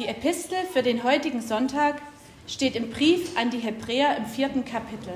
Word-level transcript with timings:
Die 0.00 0.08
Epistel 0.08 0.56
für 0.72 0.82
den 0.82 1.04
heutigen 1.04 1.42
Sonntag 1.42 2.00
steht 2.46 2.74
im 2.74 2.88
Brief 2.88 3.36
an 3.36 3.50
die 3.50 3.58
Hebräer 3.58 4.16
im 4.16 4.24
vierten 4.24 4.64
Kapitel. 4.64 5.12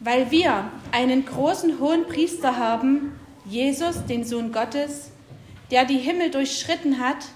Weil 0.00 0.30
wir 0.30 0.70
einen 0.90 1.26
großen 1.26 1.80
hohen 1.80 2.06
Priester 2.06 2.56
haben, 2.56 3.12
Jesus, 3.44 4.06
den 4.06 4.24
Sohn 4.24 4.50
Gottes, 4.50 5.10
der 5.70 5.84
die 5.84 5.98
Himmel 5.98 6.30
durchschritten 6.30 6.98
hat, 6.98 7.26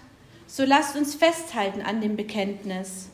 so 0.46 0.64
lasst 0.64 0.96
uns 0.96 1.16
festhalten 1.16 1.82
an 1.82 2.00
dem 2.00 2.16
Bekenntnis. 2.16 3.10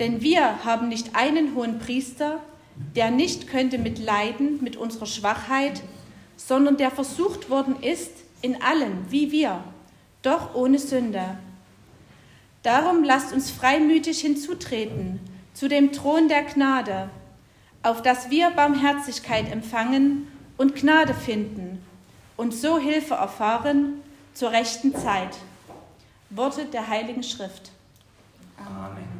Denn 0.00 0.20
wir 0.20 0.64
haben 0.64 0.88
nicht 0.88 1.14
einen 1.14 1.54
hohen 1.54 1.78
Priester, 1.78 2.40
der 2.96 3.10
nicht 3.10 3.48
könnte 3.48 3.78
mit 3.78 3.98
Leiden, 3.98 4.62
mit 4.62 4.76
unserer 4.76 5.06
Schwachheit, 5.06 5.82
sondern 6.36 6.76
der 6.76 6.90
versucht 6.90 7.50
worden 7.50 7.76
ist 7.82 8.12
in 8.40 8.60
allem, 8.62 9.10
wie 9.10 9.30
wir, 9.30 9.62
doch 10.22 10.54
ohne 10.54 10.78
Sünde. 10.78 11.38
Darum 12.62 13.02
lasst 13.04 13.32
uns 13.32 13.50
freimütig 13.50 14.20
hinzutreten 14.20 15.20
zu 15.54 15.68
dem 15.68 15.92
Thron 15.92 16.28
der 16.28 16.42
Gnade, 16.44 17.10
auf 17.82 18.02
dass 18.02 18.30
wir 18.30 18.50
Barmherzigkeit 18.50 19.50
empfangen 19.50 20.28
und 20.56 20.76
Gnade 20.76 21.14
finden 21.14 21.84
und 22.36 22.54
so 22.54 22.78
Hilfe 22.78 23.14
erfahren 23.14 24.00
zur 24.34 24.52
rechten 24.52 24.94
Zeit. 24.94 25.36
Worte 26.30 26.64
der 26.64 26.88
Heiligen 26.88 27.22
Schrift. 27.22 27.70
Amen. 28.56 29.11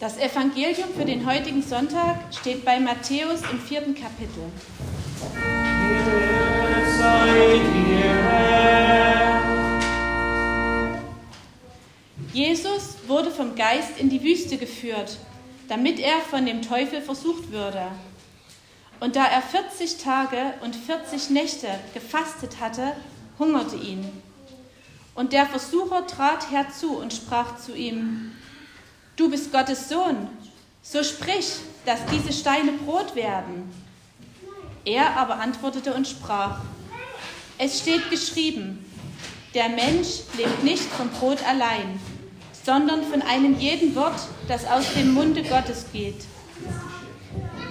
Das 0.00 0.16
Evangelium 0.16 0.90
für 0.96 1.04
den 1.04 1.26
heutigen 1.26 1.60
Sonntag 1.60 2.20
steht 2.32 2.64
bei 2.64 2.78
Matthäus 2.78 3.40
im 3.50 3.58
vierten 3.58 3.96
Kapitel. 3.96 4.44
Jesus 12.32 12.98
wurde 13.08 13.32
vom 13.32 13.56
Geist 13.56 13.98
in 13.98 14.08
die 14.08 14.22
Wüste 14.22 14.56
geführt, 14.56 15.18
damit 15.66 15.98
er 15.98 16.20
von 16.20 16.46
dem 16.46 16.62
Teufel 16.62 17.02
versucht 17.02 17.50
würde. 17.50 17.82
Und 19.00 19.16
da 19.16 19.24
er 19.24 19.42
40 19.42 19.96
Tage 19.96 20.54
und 20.62 20.76
40 20.76 21.30
Nächte 21.30 21.66
gefastet 21.92 22.60
hatte, 22.60 22.92
hungerte 23.40 23.74
ihn. 23.74 24.08
Und 25.16 25.32
der 25.32 25.46
Versucher 25.46 26.06
trat 26.06 26.52
herzu 26.52 26.96
und 26.96 27.12
sprach 27.12 27.58
zu 27.58 27.74
ihm, 27.74 28.30
du 29.18 29.28
bist 29.28 29.52
Gottes 29.52 29.88
Sohn, 29.88 30.28
so 30.80 31.02
sprich, 31.02 31.56
dass 31.84 31.98
diese 32.10 32.32
Steine 32.32 32.72
Brot 32.72 33.14
werden. 33.14 33.70
Er 34.84 35.16
aber 35.16 35.40
antwortete 35.40 35.92
und 35.92 36.06
sprach, 36.06 36.60
es 37.58 37.80
steht 37.80 38.08
geschrieben, 38.10 38.86
der 39.54 39.68
Mensch 39.68 40.20
lebt 40.36 40.62
nicht 40.62 40.84
vom 40.84 41.10
Brot 41.10 41.38
allein, 41.46 41.98
sondern 42.64 43.02
von 43.02 43.20
einem 43.22 43.58
jeden 43.58 43.94
Wort, 43.96 44.20
das 44.46 44.64
aus 44.64 44.84
dem 44.94 45.12
Munde 45.12 45.42
Gottes 45.42 45.86
geht. 45.92 46.24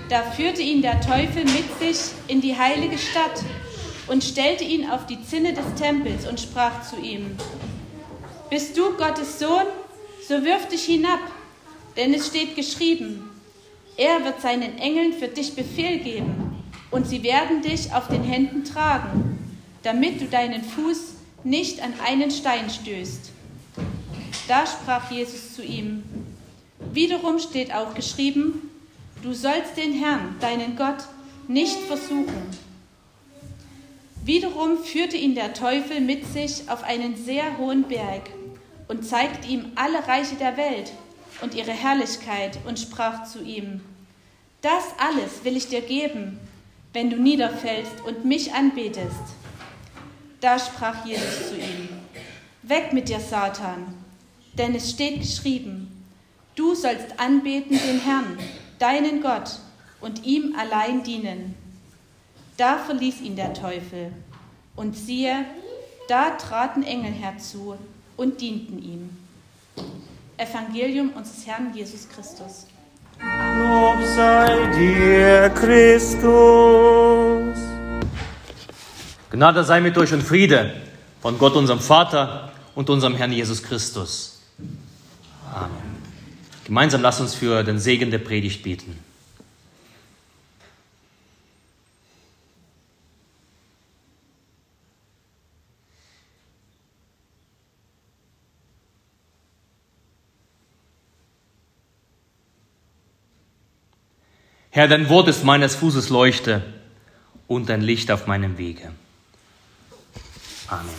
Da 0.10 0.24
führte 0.24 0.62
ihn 0.62 0.82
der 0.82 1.00
Teufel 1.00 1.46
mit 1.46 1.80
sich 1.80 2.12
in 2.28 2.42
die 2.42 2.58
heilige 2.58 2.98
Stadt 2.98 3.42
und 4.08 4.24
stellte 4.24 4.64
ihn 4.64 4.90
auf 4.90 5.06
die 5.06 5.22
Zinne 5.24 5.54
des 5.54 5.66
Tempels 5.76 6.28
und 6.28 6.40
sprach 6.40 6.84
zu 6.90 6.98
ihm, 6.98 7.38
Bist 8.50 8.78
du 8.78 8.94
Gottes 8.98 9.40
Sohn, 9.40 9.66
so 10.28 10.44
wirf 10.44 10.68
dich 10.68 10.84
hinab, 10.84 11.20
denn 11.98 12.14
es 12.14 12.28
steht 12.28 12.56
geschrieben, 12.56 13.30
er 13.98 14.24
wird 14.24 14.42
seinen 14.42 14.78
Engeln 14.78 15.14
für 15.14 15.28
dich 15.28 15.56
Befehl 15.56 15.98
geben, 15.98 16.64
und 16.92 17.06
sie 17.06 17.24
werden 17.24 17.62
dich 17.62 17.94
auf 17.94 18.08
den 18.08 18.24
Händen 18.24 18.64
tragen, 18.64 19.40
damit 19.84 20.22
du 20.22 20.26
deinen 20.26 20.64
Fuß 20.64 21.16
nicht 21.44 21.82
an 21.82 21.94
einen 22.06 22.32
Stein 22.32 22.70
stößt. 22.70 23.32
Da 24.48 24.66
sprach 24.66 25.12
Jesus 25.12 25.54
zu 25.54 25.64
ihm, 25.64 26.04
wiederum 26.94 27.40
steht 27.40 27.74
auch 27.74 27.94
geschrieben, 27.94 28.70
du 29.22 29.34
sollst 29.34 29.76
den 29.76 29.94
Herrn, 29.94 30.36
deinen 30.40 30.76
Gott, 30.78 31.04
nicht 31.48 31.78
versuchen. 31.80 32.48
Wiederum 34.24 34.78
führte 34.84 35.18
ihn 35.18 35.36
der 35.36 35.54
Teufel 35.54 36.02
mit 36.02 36.26
sich 36.26 36.70
auf 36.70 36.84
einen 36.84 37.16
sehr 37.16 37.58
hohen 37.58 37.84
Berg 37.84 38.30
und 38.88 39.06
zeigte 39.06 39.48
ihm 39.48 39.72
alle 39.76 40.06
Reiche 40.08 40.36
der 40.36 40.58
Welt 40.58 40.92
und 41.42 41.56
ihre 41.56 41.72
Herrlichkeit 41.72 42.60
und 42.66 42.80
sprach 42.80 43.26
zu 43.26 43.44
ihm, 43.44 43.82
das 44.62 44.84
alles 44.98 45.44
will 45.44 45.56
ich 45.56 45.68
dir 45.68 45.82
geben, 45.82 46.40
wenn 46.94 47.10
du 47.10 47.18
niederfällst 47.18 48.02
und 48.06 48.26
mich 48.26 48.54
anbetest. 48.54 49.36
Da 50.42 50.58
sprach 50.58 51.06
Jesus 51.06 51.50
zu 51.50 51.56
ihm, 51.56 51.90
weg 52.64 52.94
mit 52.94 53.10
dir, 53.10 53.20
Satan, 53.20 53.94
denn 54.58 54.76
es 54.76 54.90
steht 54.90 55.22
geschrieben, 55.22 56.06
du 56.56 56.76
sollst 56.76 57.20
anbeten 57.20 57.78
den 57.78 58.02
Herrn, 58.02 58.38
deinen 58.80 59.22
Gott, 59.22 59.60
und 60.00 60.26
ihm 60.26 60.56
allein 60.58 61.04
dienen. 61.04 61.56
Da 62.56 62.78
verließ 62.78 63.22
ihn 63.22 63.36
der 63.36 63.54
Teufel, 63.54 64.12
und 64.76 64.96
siehe, 64.96 65.46
da 66.08 66.32
traten 66.32 66.84
Engel 66.84 67.12
herzu 67.12 67.76
und 68.16 68.42
dienten 68.42 68.82
ihm. 68.82 69.10
Evangelium 70.38 71.10
unseres 71.16 71.48
Herrn 71.48 71.74
Jesus 71.74 72.08
Christus. 72.08 72.68
Lob 73.20 74.04
sei 74.16 74.68
dir, 74.78 75.50
Christus. 75.50 77.58
Gnade 79.32 79.64
sei 79.64 79.82
mit 79.82 79.98
euch 79.98 80.14
und 80.14 80.22
Friede 80.22 80.76
von 81.22 81.40
Gott, 81.40 81.56
unserem 81.56 81.80
Vater 81.80 82.52
und 82.76 82.90
unserem 82.90 83.16
Herrn 83.16 83.32
Jesus 83.32 83.64
Christus. 83.64 84.44
Amen. 85.52 85.98
Gemeinsam 86.66 87.02
lasst 87.02 87.22
uns 87.22 87.34
für 87.34 87.64
den 87.64 87.80
Segen 87.80 88.12
der 88.12 88.20
Predigt 88.20 88.62
beten. 88.62 89.00
Herr, 104.78 104.88
dein 104.88 105.10
Wort 105.10 105.28
ist 105.28 105.44
meines 105.44 105.74
Fußes 105.74 106.10
Leuchte 106.10 106.62
und 107.48 107.72
ein 107.72 107.82
Licht 107.82 108.12
auf 108.12 108.28
meinem 108.28 108.60
Wege. 108.60 108.92
Amen. 110.68 110.94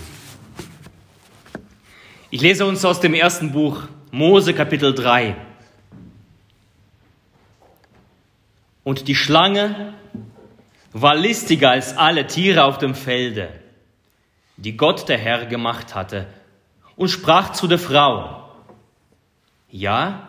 Ich 2.31 2.41
lese 2.41 2.67
uns 2.67 2.85
aus 2.85 2.99
dem 2.99 3.15
ersten 3.15 3.53
Buch 3.53 3.83
Mose 4.11 4.53
Kapitel 4.53 4.93
3. 4.93 5.37
Und 8.83 9.07
die 9.07 9.15
Schlange 9.15 9.95
war 10.93 11.15
listiger 11.15 11.71
als 11.71 11.97
alle 11.97 12.27
Tiere 12.27 12.65
auf 12.65 12.79
dem 12.79 12.97
Felde, 12.97 13.49
die 14.57 14.77
Gott 14.77 15.09
der 15.09 15.19
Herr 15.19 15.47
gemacht 15.47 15.95
hatte, 15.95 16.27
und 16.97 17.11
sprach 17.11 17.53
zu 17.53 17.69
der 17.69 17.79
Frau, 17.79 18.51
ja, 19.71 20.29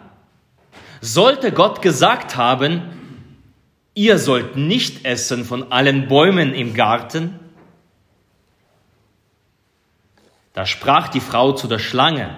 sollte 1.01 1.51
Gott 1.51 1.81
gesagt 1.81 2.35
haben, 2.35 2.98
ihr 3.99 4.17
sollt 4.17 4.55
nicht 4.55 5.03
essen 5.05 5.43
von 5.43 5.73
allen 5.73 6.07
Bäumen 6.07 6.53
im 6.53 6.73
Garten? 6.73 7.37
Da 10.53 10.65
sprach 10.65 11.09
die 11.09 11.19
Frau 11.19 11.51
zu 11.51 11.67
der 11.67 11.79
Schlange, 11.79 12.33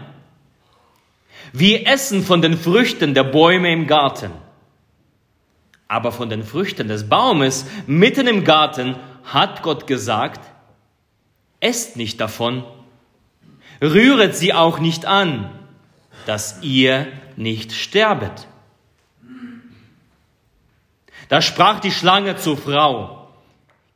wir 1.54 1.88
essen 1.88 2.24
von 2.24 2.42
den 2.42 2.58
Früchten 2.58 3.14
der 3.14 3.26
Bäume 3.26 3.72
im 3.72 3.86
Garten, 3.86 4.32
aber 5.88 6.12
von 6.12 6.32
den 6.32 6.44
Früchten 6.44 6.88
des 6.88 7.08
Baumes 7.08 7.68
mitten 7.86 8.26
im 8.26 8.44
Garten 8.44 8.96
hat 9.24 9.62
Gott 9.62 9.86
gesagt, 9.86 10.42
esst 11.60 11.96
nicht 11.96 12.20
davon, 12.20 12.64
rühret 13.84 14.36
sie 14.36 14.56
auch 14.56 14.80
nicht 14.80 15.06
an, 15.06 15.52
dass 16.26 16.64
ihr 16.64 17.06
nicht 17.36 17.72
sterbet. 17.72 18.48
Da 21.32 21.42
sprach 21.42 21.80
die 21.80 21.94
Schlange 21.94 22.36
zur 22.36 22.58
Frau, 22.58 23.30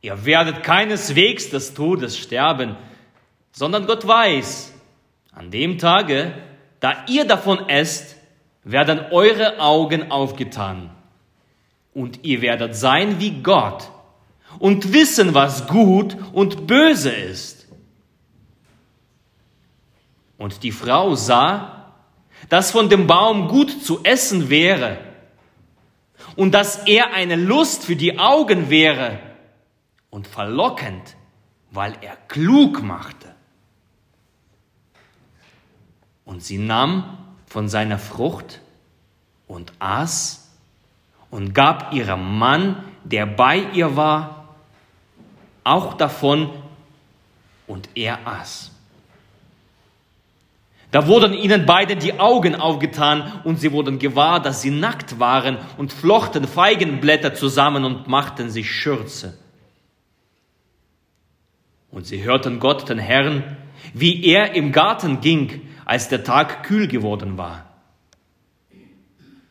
ihr 0.00 0.24
werdet 0.24 0.62
keineswegs 0.62 1.50
des 1.50 1.74
Todes 1.74 2.16
sterben, 2.16 2.76
sondern 3.52 3.86
Gott 3.86 4.08
weiß, 4.08 4.72
an 5.32 5.50
dem 5.50 5.76
Tage, 5.76 6.32
da 6.80 7.04
ihr 7.08 7.26
davon 7.26 7.68
esst, 7.68 8.16
werden 8.64 9.00
eure 9.10 9.60
Augen 9.60 10.10
aufgetan 10.10 10.88
und 11.92 12.24
ihr 12.24 12.40
werdet 12.40 12.74
sein 12.74 13.20
wie 13.20 13.42
Gott 13.42 13.90
und 14.58 14.94
wissen, 14.94 15.34
was 15.34 15.66
gut 15.66 16.16
und 16.32 16.66
böse 16.66 17.10
ist. 17.10 17.68
Und 20.38 20.62
die 20.62 20.72
Frau 20.72 21.14
sah, 21.14 21.92
dass 22.48 22.70
von 22.70 22.88
dem 22.88 23.06
Baum 23.06 23.48
gut 23.48 23.84
zu 23.84 24.00
essen 24.04 24.48
wäre 24.48 25.05
und 26.36 26.52
dass 26.52 26.86
er 26.86 27.14
eine 27.14 27.36
Lust 27.36 27.84
für 27.84 27.96
die 27.96 28.18
Augen 28.18 28.70
wäre 28.70 29.18
und 30.10 30.26
verlockend, 30.26 31.16
weil 31.70 31.96
er 32.02 32.16
klug 32.28 32.82
machte. 32.82 33.34
Und 36.24 36.42
sie 36.42 36.58
nahm 36.58 37.18
von 37.46 37.68
seiner 37.68 37.98
Frucht 37.98 38.60
und 39.46 39.72
aß 39.78 40.50
und 41.30 41.54
gab 41.54 41.92
ihrem 41.92 42.38
Mann, 42.38 42.84
der 43.04 43.26
bei 43.26 43.58
ihr 43.72 43.96
war, 43.96 44.54
auch 45.64 45.94
davon 45.94 46.50
und 47.66 47.88
er 47.94 48.26
aß. 48.26 48.75
Da 50.96 51.06
wurden 51.08 51.34
ihnen 51.34 51.66
beide 51.66 51.94
die 51.94 52.18
Augen 52.18 52.54
aufgetan 52.54 53.42
und 53.44 53.60
sie 53.60 53.70
wurden 53.70 53.98
gewahr, 53.98 54.40
dass 54.40 54.62
sie 54.62 54.70
nackt 54.70 55.20
waren 55.20 55.58
und 55.76 55.92
flochten 55.92 56.48
Feigenblätter 56.48 57.34
zusammen 57.34 57.84
und 57.84 58.08
machten 58.08 58.48
sich 58.48 58.70
Schürze. 58.70 59.36
Und 61.90 62.06
sie 62.06 62.24
hörten 62.24 62.60
Gott, 62.60 62.88
den 62.88 62.98
Herrn, 62.98 63.58
wie 63.92 64.24
er 64.24 64.54
im 64.54 64.72
Garten 64.72 65.20
ging, 65.20 65.68
als 65.84 66.08
der 66.08 66.24
Tag 66.24 66.62
kühl 66.62 66.88
geworden 66.88 67.36
war. 67.36 67.66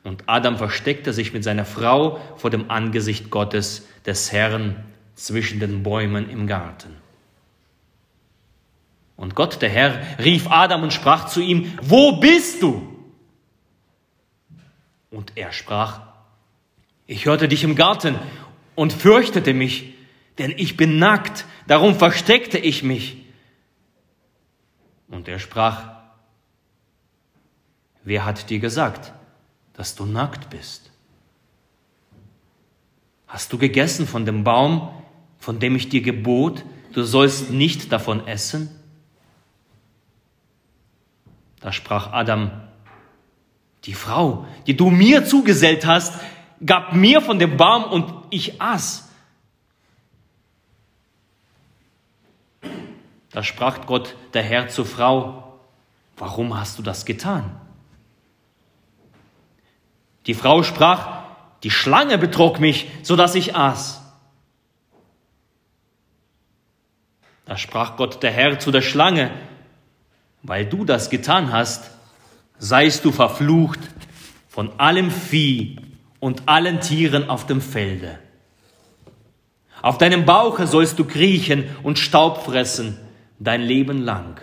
Und 0.03 0.23
Adam 0.25 0.57
versteckte 0.57 1.13
sich 1.13 1.31
mit 1.31 1.43
seiner 1.43 1.65
Frau 1.65 2.19
vor 2.37 2.49
dem 2.49 2.71
Angesicht 2.71 3.29
Gottes 3.29 3.87
des 4.03 4.31
Herrn 4.31 4.83
zwischen 5.13 5.59
den 5.59 5.83
Bäumen 5.83 6.27
im 6.27 6.47
Garten. 6.47 7.04
Und 9.17 9.35
Gott, 9.35 9.61
der 9.61 9.69
Herr, 9.69 10.01
rief 10.19 10.49
Adam 10.49 10.83
und 10.83 10.93
sprach 10.93 11.27
zu 11.27 11.41
ihm, 11.41 11.77
wo 11.81 12.19
bist 12.19 12.61
du? 12.61 12.91
Und 15.09 15.33
er 15.35 15.53
sprach, 15.53 16.01
ich 17.07 17.25
hörte 17.25 17.47
dich 17.47 17.63
im 17.63 17.75
Garten 17.75 18.15
und 18.75 18.91
fürchtete 18.91 19.53
mich, 19.53 19.93
denn 20.37 20.53
ich 20.57 20.75
bin 20.75 20.99
nackt, 20.99 21.45
darum 21.67 21.95
versteckte 21.95 22.57
ich 22.57 22.83
mich. 22.83 23.17
Und 25.07 25.27
er 25.29 25.39
sprach, 25.39 25.95
wer 28.03 28.25
hat 28.25 28.49
dir 28.49 28.59
gesagt, 28.59 29.13
dass 29.73 29.95
du 29.95 30.05
nackt 30.05 30.49
bist? 30.49 30.91
Hast 33.27 33.53
du 33.53 33.57
gegessen 33.57 34.07
von 34.07 34.25
dem 34.25 34.43
Baum, 34.43 34.89
von 35.39 35.59
dem 35.59 35.75
ich 35.75 35.89
dir 35.89 36.01
gebot, 36.01 36.65
du 36.93 37.03
sollst 37.03 37.51
nicht 37.51 37.91
davon 37.91 38.27
essen? 38.27 38.69
Da 41.65 41.71
sprach 41.71 42.13
Adam, 42.13 42.51
die 43.85 43.95
Frau, 43.95 44.45
die 44.67 44.77
du 44.77 44.91
mir 44.91 45.25
zugesellt 45.25 45.83
hast, 45.83 46.13
gab 46.63 46.93
mir 46.93 47.21
von 47.21 47.39
dem 47.39 47.57
Baum 47.57 47.85
und 47.85 48.13
ich 48.29 48.61
aß. 48.61 49.09
Da 53.31 53.41
sprach 53.41 53.87
Gott, 53.87 54.15
der 54.35 54.43
Herr 54.43 54.67
zur 54.67 54.85
Frau, 54.85 55.57
warum 56.17 56.55
hast 56.55 56.77
du 56.77 56.83
das 56.83 57.03
getan? 57.03 57.59
Die 60.27 60.35
Frau 60.35 60.61
sprach, 60.61 61.23
die 61.63 61.71
Schlange 61.71 62.19
betrog 62.19 62.59
mich, 62.59 62.91
so 63.01 63.15
dass 63.15 63.33
ich 63.33 63.55
aß. 63.55 64.03
Da 67.45 67.57
sprach 67.57 67.97
Gott, 67.97 68.21
der 68.21 68.29
Herr, 68.29 68.59
zu 68.59 68.69
der 68.69 68.81
Schlange, 68.81 69.31
weil 70.47 70.65
du 70.65 70.85
das 70.85 71.09
getan 71.09 71.51
hast, 71.51 71.91
seist 72.57 73.03
du 73.05 73.11
verflucht 73.11 73.79
von 74.47 74.79
allem 74.79 75.11
Vieh 75.11 75.77
und 76.19 76.43
allen 76.47 76.79
Tieren 76.81 77.29
auf 77.29 77.45
dem 77.45 77.61
Felde. 77.61 78.19
Auf 79.81 79.97
deinem 79.97 80.25
Bauche 80.25 80.67
sollst 80.67 80.97
du 80.97 81.05
kriechen 81.05 81.65
und 81.83 81.99
Staub 81.99 82.43
fressen 82.43 82.97
dein 83.39 83.61
Leben 83.61 84.01
lang. 84.01 84.41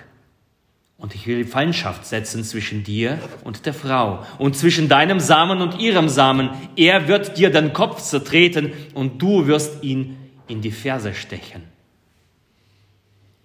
Und 0.98 1.14
ich 1.16 1.26
will 1.26 1.38
die 1.38 1.50
Feindschaft 1.50 2.06
setzen 2.06 2.44
zwischen 2.44 2.84
dir 2.84 3.18
und 3.42 3.66
der 3.66 3.74
Frau 3.74 4.24
und 4.38 4.56
zwischen 4.56 4.88
deinem 4.88 5.18
Samen 5.18 5.60
und 5.60 5.80
ihrem 5.80 6.08
Samen. 6.08 6.50
Er 6.76 7.08
wird 7.08 7.38
dir 7.38 7.50
den 7.50 7.72
Kopf 7.72 8.00
zertreten 8.02 8.72
und 8.94 9.20
du 9.20 9.46
wirst 9.48 9.82
ihn 9.82 10.16
in 10.46 10.60
die 10.60 10.70
Ferse 10.70 11.14
stechen. 11.14 11.64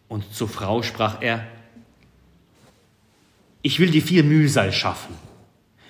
Und 0.07 0.33
zur 0.36 0.48
Frau 0.48 0.83
sprach 0.83 1.21
er, 1.21 1.48
ich 3.68 3.81
will 3.81 3.92
dir 3.92 4.02
viel 4.02 4.24
Mühsal 4.24 4.72
schaffen, 4.72 5.14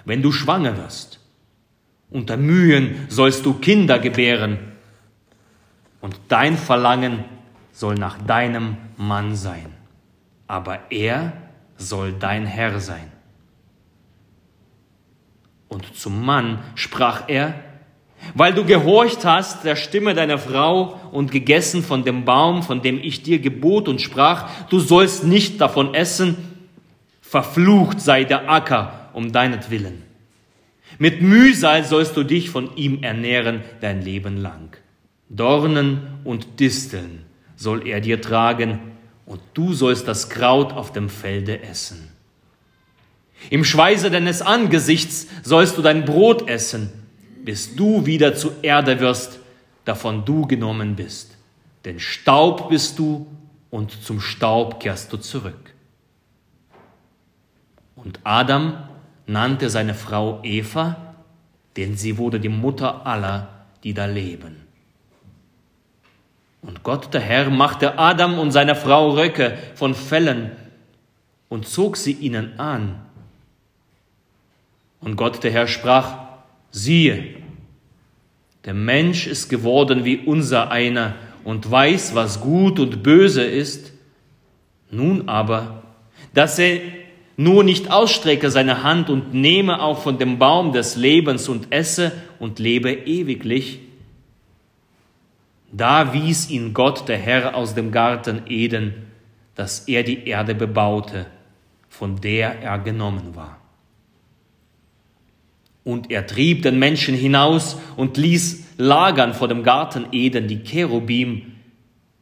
wenn 0.04 0.24
du 0.24 0.32
schwanger 0.32 0.78
wirst. 0.78 1.20
Unter 2.10 2.36
Mühen 2.36 3.06
sollst 3.08 3.46
du 3.46 3.54
Kinder 3.54 4.00
gebären 4.00 4.58
und 6.02 6.20
dein 6.28 6.58
Verlangen 6.58 7.24
soll 7.72 7.94
nach 7.94 8.18
deinem 8.18 8.78
Mann 8.98 9.36
sein, 9.36 9.68
aber 10.48 10.92
er 10.92 11.34
soll 11.76 12.14
dein 12.14 12.48
Herr 12.48 12.80
sein. 12.80 13.12
Und 15.68 15.96
zum 15.96 16.26
Mann 16.26 16.64
sprach 16.74 17.26
er, 17.28 17.64
weil 18.34 18.56
du 18.56 18.66
gehorcht 18.66 19.24
hast 19.24 19.66
der 19.66 19.76
Stimme 19.76 20.16
deiner 20.16 20.40
Frau 20.40 21.00
und 21.12 21.32
gegessen 21.32 21.84
von 21.84 22.04
dem 22.04 22.26
Baum, 22.26 22.64
von 22.64 22.82
dem 22.82 22.98
ich 22.98 23.22
dir 23.22 23.38
gebot 23.38 23.88
und 23.88 24.02
sprach, 24.02 24.50
du 24.70 24.80
sollst 24.80 25.26
nicht 25.26 25.62
davon 25.62 25.94
essen, 25.94 26.57
Verflucht 27.30 28.00
sei 28.00 28.24
der 28.24 28.50
Acker 28.50 29.10
um 29.12 29.34
deinetwillen. 29.34 30.04
Mit 30.98 31.22
Mühsal 31.22 31.84
sollst 31.84 32.16
du 32.16 32.24
dich 32.24 32.50
von 32.50 32.74
ihm 32.78 33.04
ernähren 33.04 33.64
dein 33.82 34.02
Leben 34.02 34.38
lang. 34.38 34.78
Dornen 35.28 36.08
und 36.24 36.62
Disteln 36.62 37.26
soll 37.58 37.86
er 37.86 38.00
dir 38.00 38.22
tragen, 38.22 38.80
und 39.26 39.42
du 39.56 39.74
sollst 39.74 40.08
das 40.08 40.30
Kraut 40.30 40.72
auf 40.72 40.94
dem 40.94 41.10
Felde 41.10 41.62
essen. 41.64 42.08
Im 43.50 43.66
Schweiße 43.66 44.10
deines 44.10 44.42
Angesichts 44.42 45.28
sollst 45.44 45.78
du 45.78 45.82
dein 45.82 46.06
Brot 46.06 46.48
essen, 46.48 46.90
bis 47.44 47.76
du 47.76 48.06
wieder 48.06 48.36
zu 48.36 48.52
Erde 48.62 49.02
wirst, 49.02 49.40
davon 49.84 50.24
du 50.24 50.48
genommen 50.48 50.96
bist. 50.96 51.36
Denn 51.84 52.00
Staub 52.00 52.70
bist 52.70 52.98
du, 53.00 53.28
und 53.70 53.92
zum 54.02 54.22
Staub 54.22 54.80
kehrst 54.80 55.12
du 55.12 55.18
zurück. 55.18 55.74
Und 57.98 58.20
Adam 58.24 58.78
nannte 59.26 59.70
seine 59.70 59.94
Frau 59.94 60.40
Eva, 60.44 61.16
denn 61.76 61.98
sie 61.98 62.18
wurde 62.18 62.40
die 62.40 62.50
Mutter 62.50 63.06
aller, 63.06 63.50
die 63.84 63.94
da 63.94 64.06
leben. 64.06 64.56
Und 66.62 66.84
Gott 66.84 67.14
der 67.14 67.22
Herr 67.22 67.50
machte 67.50 68.00
Adam 68.00 68.40
und 68.40 68.52
seiner 68.52 68.76
Frau 68.76 69.12
Röcke 69.12 69.58
von 69.76 69.94
Fellen 69.94 70.52
und 71.50 71.68
zog 71.68 71.98
sie 71.98 72.14
ihnen 72.14 72.60
an. 72.60 73.02
Und 75.00 75.16
Gott 75.16 75.44
der 75.44 75.52
Herr 75.52 75.68
sprach, 75.68 76.18
siehe, 76.72 77.36
der 78.66 78.74
Mensch 78.74 79.28
ist 79.28 79.50
geworden 79.50 80.04
wie 80.04 80.18
unser 80.18 80.72
einer 80.72 81.16
und 81.44 81.70
weiß, 81.70 82.16
was 82.16 82.42
gut 82.42 82.80
und 82.80 83.02
böse 83.04 83.44
ist. 83.44 83.94
Nun 84.92 85.30
aber, 85.30 85.84
dass 86.34 86.60
er 86.60 86.82
nur 87.38 87.64
nicht 87.64 87.92
ausstrecke 87.92 88.50
seine 88.50 88.82
Hand 88.82 89.12
und 89.12 89.34
nehme 89.34 89.82
auch 89.82 90.02
von 90.02 90.18
dem 90.18 90.40
Baum 90.40 90.74
des 90.74 90.96
Lebens 90.96 91.48
und 91.48 91.72
esse 91.72 92.12
und 92.40 92.58
lebe 92.58 92.92
ewiglich. 92.92 93.80
Da 95.72 96.14
wies 96.14 96.50
ihn 96.50 96.74
Gott, 96.74 97.08
der 97.08 97.18
Herr, 97.18 97.56
aus 97.56 97.76
dem 97.76 97.92
Garten 97.92 98.42
Eden, 98.48 99.06
dass 99.54 99.88
er 99.88 100.02
die 100.02 100.28
Erde 100.28 100.56
bebaute, 100.56 101.28
von 101.90 102.20
der 102.20 102.60
er 102.60 102.80
genommen 102.80 103.36
war. 103.36 103.60
Und 105.84 106.10
er 106.10 106.26
trieb 106.26 106.64
den 106.64 106.80
Menschen 106.80 107.16
hinaus 107.16 107.78
und 107.96 108.18
ließ 108.18 108.66
lagern 108.78 109.34
vor 109.34 109.48
dem 109.48 109.64
Garten 109.64 110.08
Eden 110.12 110.48
die 110.48 110.64
Cherubim 110.64 111.54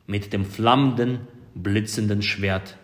mit 0.08 0.34
dem 0.34 0.46
flammenden, 0.46 1.22
blitzenden 1.56 2.22
Schwert 2.22 2.76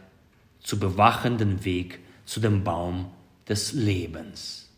zu 0.62 0.80
bewachen 0.80 1.38
den 1.38 1.66
Weg 1.66 2.00
zu 2.26 2.40
dem 2.40 2.64
Baum 2.64 3.12
des 3.48 3.74
Lebens. 3.74 4.70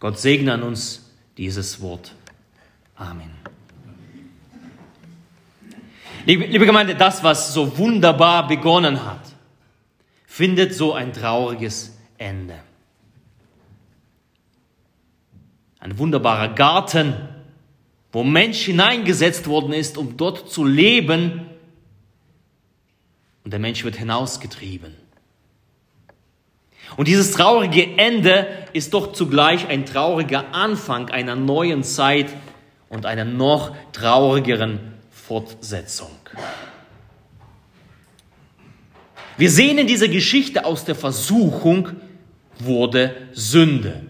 Gott 0.00 0.18
segne 0.18 0.52
an 0.52 0.62
uns 0.62 1.10
dieses 1.36 1.80
Wort. 1.80 2.14
Amen. 2.96 3.30
Liebe, 6.26 6.46
liebe 6.46 6.66
Gemeinde, 6.66 6.94
das, 6.94 7.22
was 7.22 7.52
so 7.52 7.78
wunderbar 7.78 8.48
begonnen 8.48 9.04
hat, 9.04 9.20
findet 10.26 10.74
so 10.74 10.94
ein 10.94 11.12
trauriges 11.12 11.96
Ende. 12.18 12.58
Ein 15.78 15.98
wunderbarer 15.98 16.48
Garten, 16.48 17.14
wo 18.10 18.24
Mensch 18.24 18.62
hineingesetzt 18.64 19.46
worden 19.46 19.72
ist, 19.72 19.98
um 19.98 20.16
dort 20.16 20.50
zu 20.50 20.64
leben, 20.64 21.46
und 23.44 23.52
der 23.52 23.60
Mensch 23.60 23.84
wird 23.84 23.96
hinausgetrieben. 23.96 24.94
Und 26.96 27.08
dieses 27.08 27.32
traurige 27.32 27.96
Ende 27.98 28.46
ist 28.72 28.94
doch 28.94 29.12
zugleich 29.12 29.68
ein 29.68 29.86
trauriger 29.86 30.54
Anfang 30.54 31.10
einer 31.10 31.34
neuen 31.36 31.82
Zeit 31.82 32.34
und 32.88 33.06
einer 33.06 33.24
noch 33.24 33.74
traurigeren 33.92 34.94
Fortsetzung. 35.10 36.10
Wir 39.36 39.50
sehen 39.50 39.78
in 39.78 39.86
dieser 39.86 40.08
Geschichte 40.08 40.64
aus 40.64 40.84
der 40.84 40.94
Versuchung 40.94 41.88
wurde 42.60 43.16
Sünde 43.32 44.02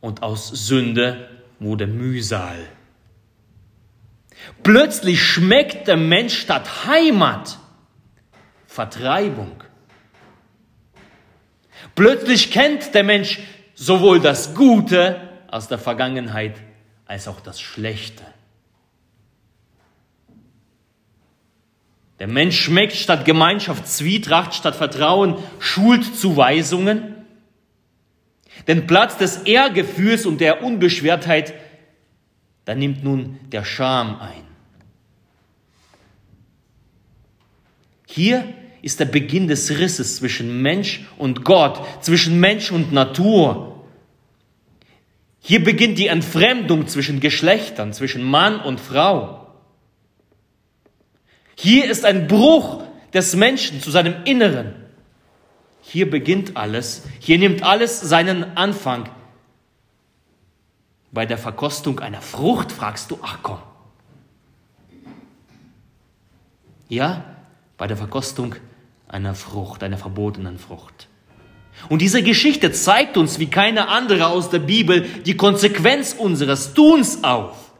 und 0.00 0.22
aus 0.22 0.48
Sünde 0.48 1.28
wurde 1.58 1.86
Mühsal. 1.86 2.56
Plötzlich 4.62 5.22
schmeckt 5.22 5.88
der 5.88 5.98
Mensch 5.98 6.38
statt 6.38 6.86
Heimat 6.86 7.57
Vertreibung. 8.78 9.64
Plötzlich 11.96 12.52
kennt 12.52 12.94
der 12.94 13.02
Mensch 13.02 13.40
sowohl 13.74 14.20
das 14.20 14.54
Gute 14.54 15.20
aus 15.50 15.66
der 15.66 15.78
Vergangenheit 15.78 16.60
als 17.04 17.26
auch 17.26 17.40
das 17.40 17.60
Schlechte. 17.60 18.22
Der 22.20 22.28
Mensch 22.28 22.60
schmeckt 22.60 22.92
statt 22.94 23.24
Gemeinschaft 23.24 23.88
Zwietracht, 23.88 24.54
statt 24.54 24.76
Vertrauen 24.76 25.38
Schuldzuweisungen. 25.58 27.16
Den 28.68 28.86
Platz 28.86 29.18
des 29.18 29.38
Ehrgefühls 29.38 30.24
und 30.24 30.40
der 30.40 30.62
Unbeschwertheit, 30.62 31.52
da 32.64 32.76
nimmt 32.76 33.02
nun 33.02 33.40
der 33.50 33.64
Scham 33.64 34.20
ein. 34.20 34.44
Hier 38.06 38.54
ist 38.88 39.00
der 39.00 39.04
Beginn 39.04 39.48
des 39.48 39.78
Risses 39.78 40.16
zwischen 40.16 40.62
Mensch 40.62 41.06
und 41.18 41.44
Gott, 41.44 41.78
zwischen 42.02 42.40
Mensch 42.40 42.72
und 42.72 42.90
Natur. 42.90 43.84
Hier 45.40 45.62
beginnt 45.62 45.98
die 45.98 46.06
Entfremdung 46.06 46.86
zwischen 46.86 47.20
Geschlechtern, 47.20 47.92
zwischen 47.92 48.22
Mann 48.22 48.58
und 48.58 48.80
Frau. 48.80 49.46
Hier 51.54 51.84
ist 51.90 52.06
ein 52.06 52.28
Bruch 52.28 52.82
des 53.12 53.36
Menschen 53.36 53.82
zu 53.82 53.90
seinem 53.90 54.24
Inneren. 54.24 54.74
Hier 55.82 56.08
beginnt 56.08 56.56
alles, 56.56 57.02
hier 57.20 57.38
nimmt 57.38 57.62
alles 57.62 58.00
seinen 58.00 58.56
Anfang. 58.56 59.10
Bei 61.12 61.26
der 61.26 61.36
Verkostung 61.36 62.00
einer 62.00 62.22
Frucht 62.22 62.72
fragst 62.72 63.10
du, 63.10 63.18
ach 63.20 63.40
komm. 63.42 63.60
Ja, 66.88 67.36
bei 67.76 67.86
der 67.86 67.98
Verkostung 67.98 68.54
einer 69.08 69.34
Frucht, 69.34 69.82
einer 69.82 69.98
verbotenen 69.98 70.58
Frucht. 70.58 71.08
Und 71.88 72.02
diese 72.02 72.22
Geschichte 72.22 72.72
zeigt 72.72 73.16
uns 73.16 73.38
wie 73.38 73.46
keine 73.46 73.88
andere 73.88 74.26
aus 74.28 74.50
der 74.50 74.58
Bibel 74.58 75.02
die 75.02 75.36
Konsequenz 75.36 76.14
unseres 76.18 76.74
Tuns 76.74 77.22
auf. 77.22 77.72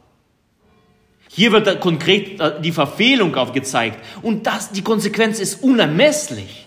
Hier 1.28 1.52
wird 1.52 1.80
konkret 1.80 2.40
äh, 2.40 2.60
die 2.60 2.72
Verfehlung 2.72 3.34
aufgezeigt 3.34 3.98
und 4.22 4.46
das, 4.46 4.72
die 4.72 4.82
Konsequenz 4.82 5.38
ist 5.40 5.62
unermesslich. 5.62 6.66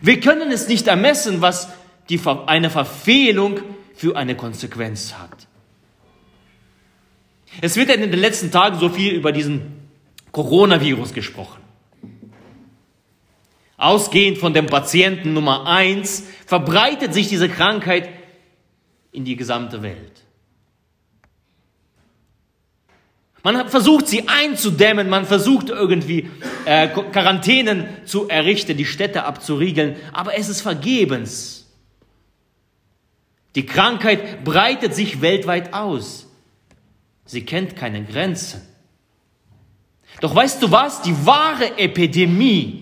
Wir 0.00 0.20
können 0.20 0.50
es 0.50 0.68
nicht 0.68 0.86
ermessen, 0.86 1.40
was 1.40 1.68
die, 2.08 2.20
eine 2.46 2.70
Verfehlung 2.70 3.60
für 3.94 4.16
eine 4.16 4.34
Konsequenz 4.36 5.14
hat. 5.14 5.46
Es 7.60 7.76
wird 7.76 7.90
in 7.90 8.00
den 8.00 8.18
letzten 8.18 8.50
Tagen 8.50 8.78
so 8.78 8.88
viel 8.88 9.12
über 9.12 9.32
diesen 9.32 9.82
Coronavirus 10.32 11.12
gesprochen. 11.12 11.61
Ausgehend 13.82 14.38
von 14.38 14.54
dem 14.54 14.66
Patienten 14.66 15.32
Nummer 15.32 15.66
eins 15.66 16.22
verbreitet 16.46 17.12
sich 17.12 17.28
diese 17.28 17.48
Krankheit 17.48 18.08
in 19.10 19.24
die 19.24 19.34
gesamte 19.34 19.82
Welt. 19.82 20.22
Man 23.42 23.68
versucht 23.68 24.06
sie 24.06 24.28
einzudämmen, 24.28 25.10
man 25.10 25.26
versucht 25.26 25.68
irgendwie 25.68 26.30
äh, 26.64 26.86
Quarantänen 26.86 27.88
zu 28.04 28.28
errichten, 28.28 28.76
die 28.76 28.84
Städte 28.84 29.24
abzuriegeln, 29.24 29.96
aber 30.12 30.38
es 30.38 30.48
ist 30.48 30.60
vergebens. 30.60 31.68
Die 33.56 33.66
Krankheit 33.66 34.44
breitet 34.44 34.94
sich 34.94 35.22
weltweit 35.22 35.74
aus. 35.74 36.28
Sie 37.24 37.44
kennt 37.44 37.74
keine 37.74 38.04
Grenzen. 38.04 38.62
Doch 40.20 40.36
weißt 40.36 40.62
du 40.62 40.70
was? 40.70 41.02
Die 41.02 41.26
wahre 41.26 41.78
Epidemie 41.78 42.81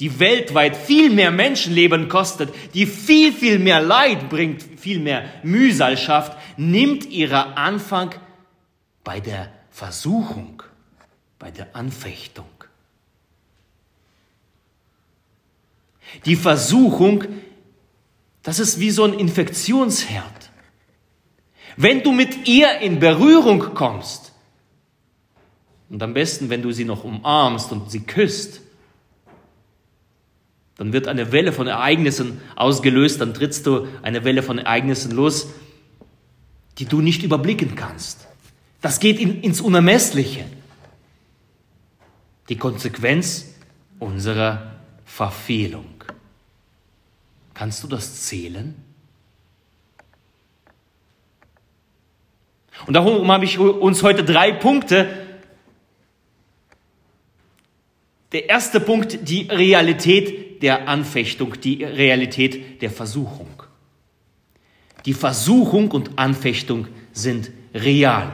die 0.00 0.18
weltweit 0.18 0.76
viel 0.76 1.10
mehr 1.10 1.30
Menschenleben 1.30 2.08
kostet, 2.08 2.52
die 2.74 2.86
viel, 2.86 3.32
viel 3.32 3.58
mehr 3.58 3.80
Leid 3.80 4.28
bringt, 4.28 4.62
viel 4.62 5.00
mehr 5.00 5.24
Mühsal 5.42 5.96
schafft, 5.96 6.36
nimmt 6.58 7.06
ihrer 7.06 7.56
Anfang 7.56 8.14
bei 9.04 9.20
der 9.20 9.50
Versuchung, 9.70 10.62
bei 11.38 11.50
der 11.50 11.74
Anfechtung. 11.74 12.46
Die 16.24 16.36
Versuchung, 16.36 17.24
das 18.42 18.58
ist 18.58 18.78
wie 18.78 18.90
so 18.90 19.04
ein 19.04 19.14
Infektionsherd. 19.14 20.50
Wenn 21.76 22.02
du 22.02 22.12
mit 22.12 22.46
ihr 22.46 22.78
in 22.80 23.00
Berührung 23.00 23.74
kommst, 23.74 24.32
und 25.88 26.02
am 26.02 26.14
besten, 26.14 26.50
wenn 26.50 26.62
du 26.62 26.72
sie 26.72 26.84
noch 26.84 27.04
umarmst 27.04 27.70
und 27.70 27.90
sie 27.90 28.00
küsst, 28.00 28.60
dann 30.76 30.92
wird 30.92 31.08
eine 31.08 31.32
Welle 31.32 31.52
von 31.52 31.66
Ereignissen 31.66 32.40
ausgelöst, 32.54 33.20
dann 33.20 33.34
trittst 33.34 33.66
du 33.66 33.88
eine 34.02 34.24
Welle 34.24 34.42
von 34.42 34.58
Ereignissen 34.58 35.12
los, 35.12 35.48
die 36.78 36.84
du 36.84 37.00
nicht 37.00 37.22
überblicken 37.22 37.74
kannst. 37.74 38.26
Das 38.82 39.00
geht 39.00 39.18
in, 39.18 39.40
ins 39.40 39.60
Unermessliche. 39.60 40.44
Die 42.48 42.56
Konsequenz 42.56 43.54
unserer 43.98 44.72
Verfehlung. 45.04 45.86
Kannst 47.54 47.82
du 47.82 47.88
das 47.88 48.22
zählen? 48.26 48.74
Und 52.86 52.92
darum 52.92 53.32
habe 53.32 53.46
ich 53.46 53.58
uns 53.58 54.02
heute 54.02 54.22
drei 54.22 54.52
Punkte 54.52 55.25
der 58.32 58.48
erste 58.48 58.80
Punkt, 58.80 59.28
die 59.28 59.48
Realität 59.50 60.62
der 60.62 60.88
Anfechtung, 60.88 61.60
die 61.60 61.84
Realität 61.84 62.82
der 62.82 62.90
Versuchung. 62.90 63.62
Die 65.04 65.14
Versuchung 65.14 65.90
und 65.92 66.18
Anfechtung 66.18 66.88
sind 67.12 67.50
real. 67.74 68.32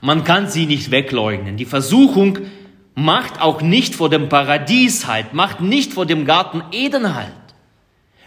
Man 0.00 0.24
kann 0.24 0.48
sie 0.48 0.66
nicht 0.66 0.90
wegleugnen. 0.90 1.56
Die 1.56 1.64
Versuchung 1.64 2.38
macht 2.94 3.40
auch 3.40 3.60
nicht 3.60 3.94
vor 3.94 4.08
dem 4.08 4.28
Paradies 4.28 5.06
halt, 5.06 5.34
macht 5.34 5.60
nicht 5.60 5.92
vor 5.92 6.06
dem 6.06 6.24
Garten 6.24 6.62
Eden 6.72 7.14
halt. 7.14 7.32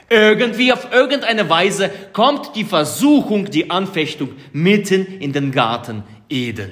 Irgendwie, 0.09 0.73
auf 0.73 0.91
irgendeine 0.91 1.49
Weise 1.49 1.91
kommt 2.13 2.55
die 2.55 2.63
Versuchung, 2.63 3.45
die 3.45 3.69
Anfechtung 3.69 4.31
mitten 4.51 5.05
in 5.05 5.33
den 5.33 5.51
Garten 5.51 6.03
Eden. 6.29 6.71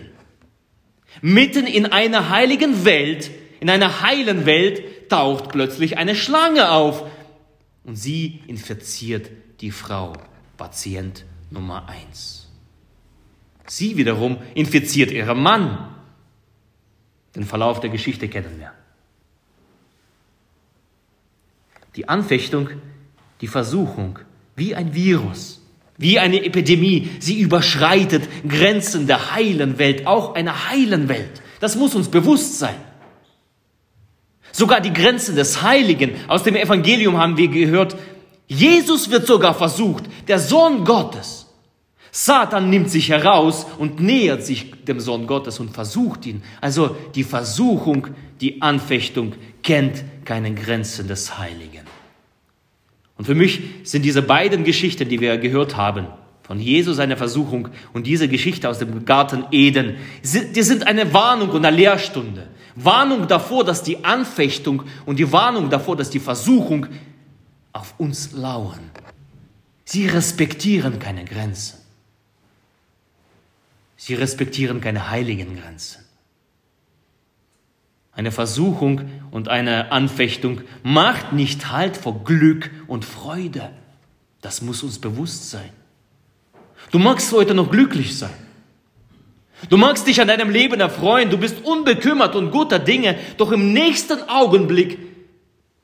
Mitten 1.21 1.67
in 1.67 1.85
einer 1.85 2.29
heiligen 2.29 2.85
Welt, 2.85 3.31
in 3.59 3.69
einer 3.69 4.01
heilen 4.01 4.45
Welt, 4.45 5.09
taucht 5.09 5.49
plötzlich 5.49 5.97
eine 5.97 6.15
Schlange 6.15 6.71
auf 6.71 7.03
und 7.83 7.95
sie 7.95 8.41
infiziert 8.47 9.29
die 9.61 9.71
Frau, 9.71 10.13
Patient 10.57 11.25
Nummer 11.49 11.87
eins. 11.87 12.49
Sie 13.67 13.97
wiederum 13.97 14.37
infiziert 14.53 15.11
ihren 15.11 15.41
Mann. 15.41 15.95
Den 17.35 17.45
Verlauf 17.45 17.79
der 17.79 17.89
Geschichte 17.89 18.27
kennen 18.27 18.59
wir. 18.59 18.71
Die 21.95 22.07
Anfechtung, 22.07 22.69
die 23.41 23.47
Versuchung, 23.47 24.19
wie 24.55 24.75
ein 24.75 24.93
Virus 24.93 25.61
wie 25.97 26.19
eine 26.19 26.43
Epidemie. 26.43 27.09
Sie 27.19 27.39
überschreitet 27.39 28.23
Grenzen 28.47 29.07
der 29.07 29.33
heilen 29.33 29.79
Welt, 29.79 30.05
auch 30.05 30.35
einer 30.35 30.69
heilen 30.69 31.09
Welt. 31.09 31.41
Das 31.59 31.75
muss 31.75 31.95
uns 31.95 32.09
bewusst 32.09 32.59
sein. 32.59 32.75
Sogar 34.51 34.81
die 34.81 34.93
Grenzen 34.93 35.35
des 35.35 35.61
Heiligen. 35.61 36.15
Aus 36.27 36.43
dem 36.43 36.55
Evangelium 36.55 37.17
haben 37.17 37.37
wir 37.37 37.47
gehört, 37.47 37.95
Jesus 38.47 39.11
wird 39.11 39.27
sogar 39.27 39.53
versucht, 39.53 40.05
der 40.27 40.39
Sohn 40.39 40.85
Gottes. 40.85 41.47
Satan 42.11 42.69
nimmt 42.69 42.89
sich 42.89 43.09
heraus 43.09 43.67
und 43.77 43.99
nähert 43.99 44.43
sich 44.43 44.71
dem 44.85 44.99
Sohn 44.99 45.27
Gottes 45.27 45.59
und 45.59 45.73
versucht 45.73 46.25
ihn. 46.25 46.41
Also 46.61 46.95
die 47.13 47.23
Versuchung, 47.23 48.07
die 48.41 48.61
Anfechtung 48.61 49.33
kennt 49.61 50.03
keine 50.25 50.53
Grenzen 50.53 51.07
des 51.07 51.37
Heiligen. 51.37 51.86
Und 53.17 53.25
für 53.25 53.35
mich 53.35 53.61
sind 53.83 54.03
diese 54.03 54.21
beiden 54.21 54.63
Geschichten, 54.63 55.09
die 55.09 55.19
wir 55.19 55.37
gehört 55.37 55.75
haben, 55.75 56.07
von 56.43 56.59
Jesus 56.59 56.97
seine 56.97 57.17
Versuchung 57.17 57.69
und 57.93 58.07
diese 58.07 58.27
Geschichte 58.29 58.69
aus 58.69 58.79
dem 58.79 59.05
Garten 59.05 59.45
Eden, 59.51 59.97
die 60.23 60.61
sind 60.61 60.87
eine 60.87 61.13
Warnung 61.13 61.49
und 61.49 61.65
eine 61.65 61.75
Lehrstunde. 61.75 62.47
Warnung 62.75 63.27
davor, 63.27 63.65
dass 63.65 63.83
die 63.83 64.05
Anfechtung 64.05 64.83
und 65.05 65.17
die 65.17 65.31
Warnung 65.31 65.69
davor, 65.69 65.95
dass 65.95 66.09
die 66.09 66.19
Versuchung 66.19 66.85
auf 67.73 67.95
uns 67.97 68.31
lauern. 68.33 68.91
Sie 69.83 70.07
respektieren 70.07 70.99
keine 70.99 71.25
Grenzen. 71.25 71.79
Sie 73.97 74.13
respektieren 74.13 74.79
keine 74.79 75.09
heiligen 75.09 75.59
Grenzen. 75.59 76.06
Eine 78.17 78.31
Versuchung 78.31 79.01
und 79.29 79.47
eine 79.47 79.91
Anfechtung 79.91 80.61
macht 80.81 81.33
nicht 81.33 81.71
Halt 81.71 81.95
vor 81.95 82.23
Glück 82.23 82.71
und 82.87 83.05
Freude. 83.05 83.69
Das 84.41 84.63
muss 84.63 84.81
uns 84.81 84.97
bewusst 84.97 85.51
sein. 85.51 85.69
Du 86.89 86.97
magst 86.97 87.31
heute 87.31 87.53
noch 87.53 87.69
glücklich 87.69 88.17
sein. 88.17 88.33
Du 89.69 89.77
magst 89.77 90.07
dich 90.07 90.19
an 90.19 90.27
deinem 90.27 90.49
Leben 90.49 90.79
erfreuen, 90.79 91.29
du 91.29 91.37
bist 91.37 91.63
unbekümmert 91.63 92.35
und 92.35 92.49
guter 92.49 92.79
Dinge, 92.79 93.19
doch 93.37 93.51
im 93.51 93.71
nächsten 93.71 94.27
Augenblick 94.27 94.97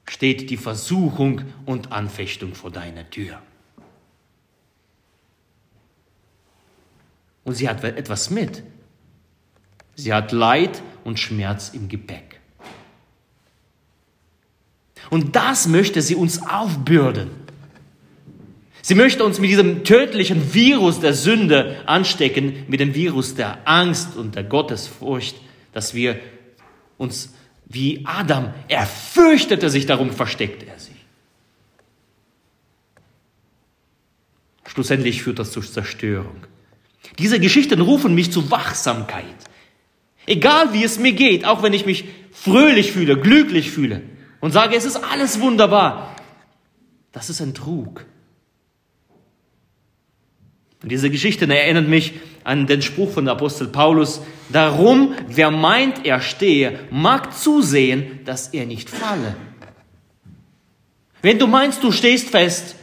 steht 0.10 0.50
die 0.50 0.58
Versuchung 0.58 1.42
und 1.68 1.92
Anfechtung 1.92 2.56
vor 2.56 2.72
deiner 2.72 3.08
Tür. 3.12 3.40
Und 7.44 7.54
sie 7.54 7.70
hat 7.70 7.84
etwas 7.84 8.32
mit. 8.32 8.64
Sie 9.96 10.12
hat 10.12 10.32
Leid 10.32 10.82
und 11.04 11.20
Schmerz 11.20 11.72
im 11.74 11.90
Gepäck. 11.90 12.40
Und 15.10 15.36
das 15.36 15.68
möchte 15.68 16.02
sie 16.02 16.16
uns 16.16 16.42
aufbürden. 16.42 17.30
Sie 18.82 18.96
möchte 18.96 19.24
uns 19.24 19.40
mit 19.40 19.50
diesem 19.50 19.84
tödlichen 19.84 20.54
Virus 20.54 21.00
der 21.00 21.14
Sünde 21.14 21.82
anstecken, 21.86 22.66
mit 22.68 22.80
dem 22.80 22.96
Virus 22.96 23.36
der 23.36 23.68
Angst 23.68 24.18
und 24.18 24.36
der 24.36 24.44
Gottesfurcht, 24.44 25.36
dass 25.72 25.94
wir 25.94 26.20
uns 26.98 27.34
wie 27.66 28.02
Adam, 28.06 28.54
er 28.68 28.86
fürchtete 28.86 29.70
sich, 29.70 29.86
darum 29.86 30.12
versteckt 30.12 30.64
er 30.64 30.80
sich. 30.80 30.94
Schlussendlich 34.66 35.24
führt 35.24 35.40
das 35.40 35.52
zur 35.52 35.64
Zerstörung. 35.64 36.46
Diese 37.20 37.40
Geschichten 37.40 37.80
rufen 37.80 38.16
mich 38.16 38.32
zu 38.32 38.50
Wachsamkeit. 38.52 39.24
Egal 40.26 40.74
wie 40.74 40.84
es 40.84 41.00
mir 41.00 41.14
geht, 41.14 41.46
auch 41.46 41.64
wenn 41.64 41.74
ich 41.74 41.86
mich 41.86 42.06
fröhlich 42.32 42.92
fühle, 42.92 43.18
glücklich 43.20 43.72
fühle 43.72 44.02
und 44.40 44.52
sage, 44.52 44.76
es 44.76 44.86
ist 44.86 44.98
alles 44.98 45.40
wunderbar, 45.40 46.16
das 47.12 47.30
ist 47.30 47.42
ein 47.42 47.54
Trug. 47.54 48.06
Und 50.82 50.92
diese 50.92 51.10
Geschichten 51.10 51.50
erinnern 51.50 51.90
mich 51.90 52.14
an 52.44 52.68
den 52.68 52.82
Spruch 52.82 53.12
von 53.12 53.28
Apostel 53.30 53.68
Paulus, 53.68 54.22
darum, 54.50 55.16
wer 55.28 55.50
meint, 55.50 56.06
er 56.06 56.20
stehe, 56.20 56.80
mag 56.92 57.34
zusehen, 57.38 58.20
dass 58.26 58.50
er 58.50 58.66
nicht 58.66 58.90
falle. 58.90 59.36
Wenn 61.22 61.40
du 61.40 61.48
meinst, 61.48 61.82
du 61.84 61.94
stehst 61.94 62.30
fest, 62.30 62.76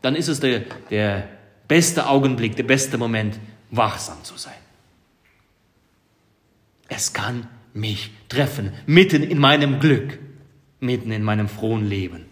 dann 0.00 0.16
ist 0.16 0.28
es 0.28 0.40
der, 0.40 0.62
der 0.90 1.28
beste 1.68 2.06
Augenblick, 2.06 2.56
der 2.56 2.62
beste 2.62 2.96
Moment, 2.96 3.38
wachsam 3.70 4.24
zu 4.24 4.38
sein. 4.38 4.63
Es 6.94 7.12
kann 7.12 7.48
mich 7.72 8.10
treffen, 8.28 8.72
mitten 8.86 9.24
in 9.24 9.38
meinem 9.38 9.80
Glück, 9.80 10.18
mitten 10.78 11.10
in 11.10 11.24
meinem 11.24 11.48
frohen 11.48 11.88
Leben. 11.88 12.26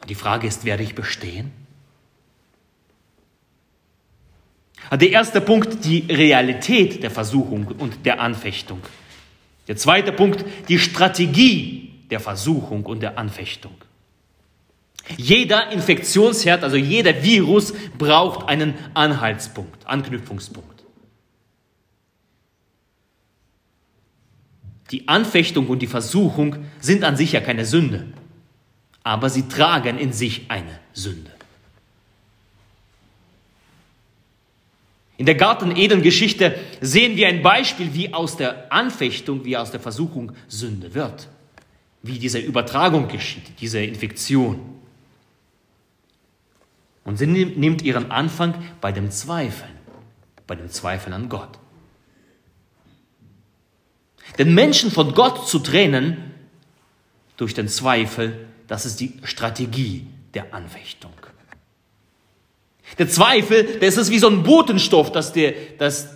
Und 0.00 0.08
die 0.08 0.14
Frage 0.14 0.46
ist, 0.46 0.64
werde 0.64 0.82
ich 0.82 0.94
bestehen? 0.94 1.52
Der 4.90 5.10
erste 5.10 5.40
Punkt, 5.40 5.84
die 5.84 6.06
Realität 6.10 7.02
der 7.02 7.10
Versuchung 7.10 7.66
und 7.78 8.06
der 8.06 8.20
Anfechtung. 8.20 8.80
Der 9.68 9.76
zweite 9.76 10.12
Punkt, 10.12 10.44
die 10.68 10.78
Strategie 10.78 11.92
der 12.10 12.20
Versuchung 12.20 12.86
und 12.86 13.02
der 13.02 13.18
Anfechtung. 13.18 13.74
Jeder 15.16 15.70
Infektionsherd, 15.72 16.62
also 16.64 16.76
jeder 16.76 17.22
Virus 17.22 17.74
braucht 17.98 18.48
einen 18.48 18.74
Anhaltspunkt, 18.94 19.86
Anknüpfungspunkt. 19.86 20.73
Die 24.94 25.08
Anfechtung 25.08 25.66
und 25.66 25.80
die 25.80 25.88
Versuchung 25.88 26.54
sind 26.78 27.02
an 27.02 27.16
sich 27.16 27.32
ja 27.32 27.40
keine 27.40 27.64
Sünde, 27.64 28.06
aber 29.02 29.28
sie 29.28 29.48
tragen 29.48 29.98
in 29.98 30.12
sich 30.12 30.42
eine 30.46 30.78
Sünde. 30.92 31.32
In 35.16 35.26
der 35.26 35.34
Garten 35.34 35.76
Eden-Geschichte 35.76 36.56
sehen 36.80 37.16
wir 37.16 37.26
ein 37.26 37.42
Beispiel, 37.42 37.92
wie 37.92 38.14
aus 38.14 38.36
der 38.36 38.72
Anfechtung, 38.72 39.44
wie 39.44 39.56
aus 39.56 39.72
der 39.72 39.80
Versuchung 39.80 40.30
Sünde 40.46 40.94
wird. 40.94 41.26
Wie 42.04 42.20
diese 42.20 42.38
Übertragung 42.38 43.08
geschieht, 43.08 43.60
diese 43.60 43.82
Infektion. 43.82 44.60
Und 47.02 47.16
sie 47.16 47.26
nimmt 47.26 47.82
ihren 47.82 48.12
Anfang 48.12 48.54
bei 48.80 48.92
dem 48.92 49.10
Zweifeln, 49.10 49.74
bei 50.46 50.54
dem 50.54 50.70
Zweifeln 50.70 51.14
an 51.14 51.28
Gott. 51.28 51.58
Den 54.38 54.54
Menschen 54.54 54.90
von 54.90 55.14
Gott 55.14 55.48
zu 55.48 55.58
trennen 55.58 56.32
durch 57.36 57.54
den 57.54 57.68
Zweifel, 57.68 58.48
das 58.66 58.86
ist 58.86 59.00
die 59.00 59.18
Strategie 59.24 60.06
der 60.32 60.54
Anfechtung. 60.54 61.12
Der 62.98 63.08
Zweifel, 63.08 63.78
das 63.80 63.96
ist 63.96 64.10
wie 64.10 64.18
so 64.18 64.28
ein 64.28 64.42
Botenstoff, 64.42 65.10
das, 65.10 65.32
der, 65.32 65.54
das, 65.78 66.08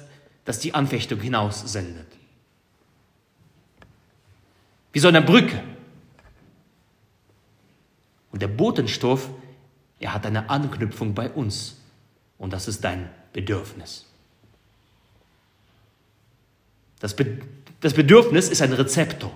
das 0.45 0.59
die 0.59 0.75
Anfechtung 0.75 1.21
hinaussendet. 1.21 2.07
Wie 4.93 4.99
so 4.99 5.09
eine 5.09 5.23
Brücke. 5.23 5.63
Und 8.31 8.43
der 8.43 8.49
Botenstoff, 8.49 9.31
er 9.99 10.15
hat 10.15 10.27
eine 10.27 10.49
Anknüpfung 10.51 11.15
bei 11.15 11.31
uns. 11.31 11.81
Und 12.37 12.53
das 12.53 12.69
ist 12.69 12.85
dein 12.85 13.11
Bedürfnis. 13.33 14.07
Das, 17.01 17.15
Be 17.15 17.39
das 17.81 17.95
Bedürfnis 17.95 18.49
ist 18.49 18.63
ein 18.63 18.73
Rezeptor. 18.73 19.35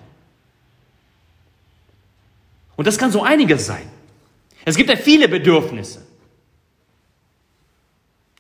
Und 2.77 2.87
das 2.87 2.99
kann 2.99 3.13
so 3.13 3.23
einiges 3.23 3.67
sein. 3.67 3.89
Es 4.65 4.77
gibt 4.77 4.91
ja 4.91 4.97
viele 4.97 5.29
Bedürfnisse. 5.29 6.07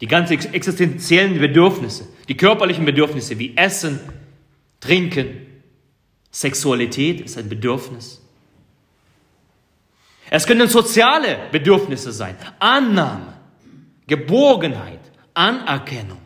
Die 0.00 0.08
ganz 0.08 0.30
existenziellen 0.30 1.38
Bedürfnisse, 1.38 2.08
die 2.28 2.36
körperlichen 2.36 2.84
Bedürfnisse 2.84 3.38
wie 3.38 3.56
Essen, 3.56 4.00
Trinken, 4.80 5.46
Sexualität 6.32 7.20
ist 7.20 7.38
ein 7.38 7.48
Bedürfnis. 7.48 8.20
Es 10.28 10.46
können 10.46 10.66
soziale 10.66 11.38
Bedürfnisse 11.52 12.10
sein, 12.10 12.36
Annahme, 12.58 13.34
Geborgenheit, 14.06 15.00
Anerkennung. 15.34 16.21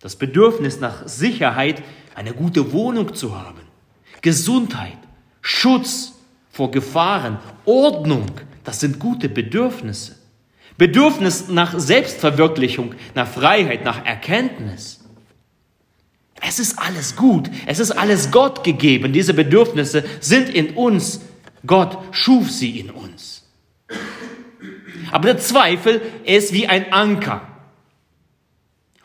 Das 0.00 0.16
Bedürfnis 0.16 0.80
nach 0.80 1.08
Sicherheit, 1.08 1.82
eine 2.14 2.32
gute 2.32 2.72
Wohnung 2.72 3.14
zu 3.14 3.36
haben, 3.36 3.60
Gesundheit, 4.22 4.98
Schutz 5.40 6.12
vor 6.50 6.70
Gefahren, 6.70 7.38
Ordnung, 7.64 8.26
das 8.64 8.80
sind 8.80 8.98
gute 8.98 9.28
Bedürfnisse. 9.28 10.16
Bedürfnis 10.76 11.48
nach 11.48 11.78
Selbstverwirklichung, 11.78 12.94
nach 13.14 13.26
Freiheit, 13.26 13.84
nach 13.84 14.04
Erkenntnis. 14.06 15.00
Es 16.40 16.60
ist 16.60 16.78
alles 16.78 17.16
gut, 17.16 17.50
es 17.66 17.80
ist 17.80 17.90
alles 17.90 18.30
Gott 18.30 18.62
gegeben. 18.62 19.12
Diese 19.12 19.34
Bedürfnisse 19.34 20.04
sind 20.20 20.48
in 20.48 20.76
uns. 20.76 21.20
Gott 21.66 21.98
schuf 22.12 22.50
sie 22.50 22.78
in 22.78 22.90
uns. 22.90 23.42
Aber 25.10 25.26
der 25.32 25.38
Zweifel 25.38 26.00
ist 26.24 26.52
wie 26.52 26.68
ein 26.68 26.92
Anker. 26.92 27.47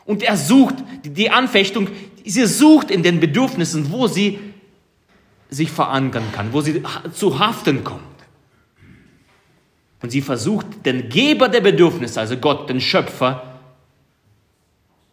Und 0.06 0.22
er 0.22 0.36
sucht, 0.36 0.76
die 1.04 1.30
Anfechtung, 1.30 1.88
sie 2.24 2.46
sucht 2.46 2.90
in 2.90 3.02
den 3.02 3.20
Bedürfnissen, 3.20 3.90
wo 3.90 4.06
sie 4.06 4.38
sich 5.50 5.70
verankern 5.70 6.24
kann, 6.32 6.52
wo 6.52 6.60
sie 6.60 6.82
zu 7.12 7.38
haften 7.38 7.84
kommt. 7.84 8.02
Und 10.02 10.10
sie 10.10 10.20
versucht, 10.20 10.66
den 10.84 11.08
Geber 11.08 11.48
der 11.48 11.62
Bedürfnisse, 11.62 12.20
also 12.20 12.36
Gott, 12.36 12.68
den 12.68 12.80
Schöpfer, 12.80 13.54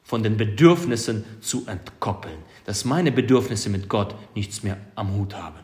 von 0.04 0.24
den 0.24 0.36
Bedürfnissen 0.36 1.24
zu 1.40 1.66
entkoppeln, 1.68 2.36
dass 2.66 2.84
meine 2.84 3.14
Bedürfnisse 3.14 3.70
mit 3.70 3.88
Gott 3.88 4.14
nichts 4.36 4.62
mehr 4.62 4.76
am 4.96 5.14
Hut 5.14 5.34
haben. 5.34 5.56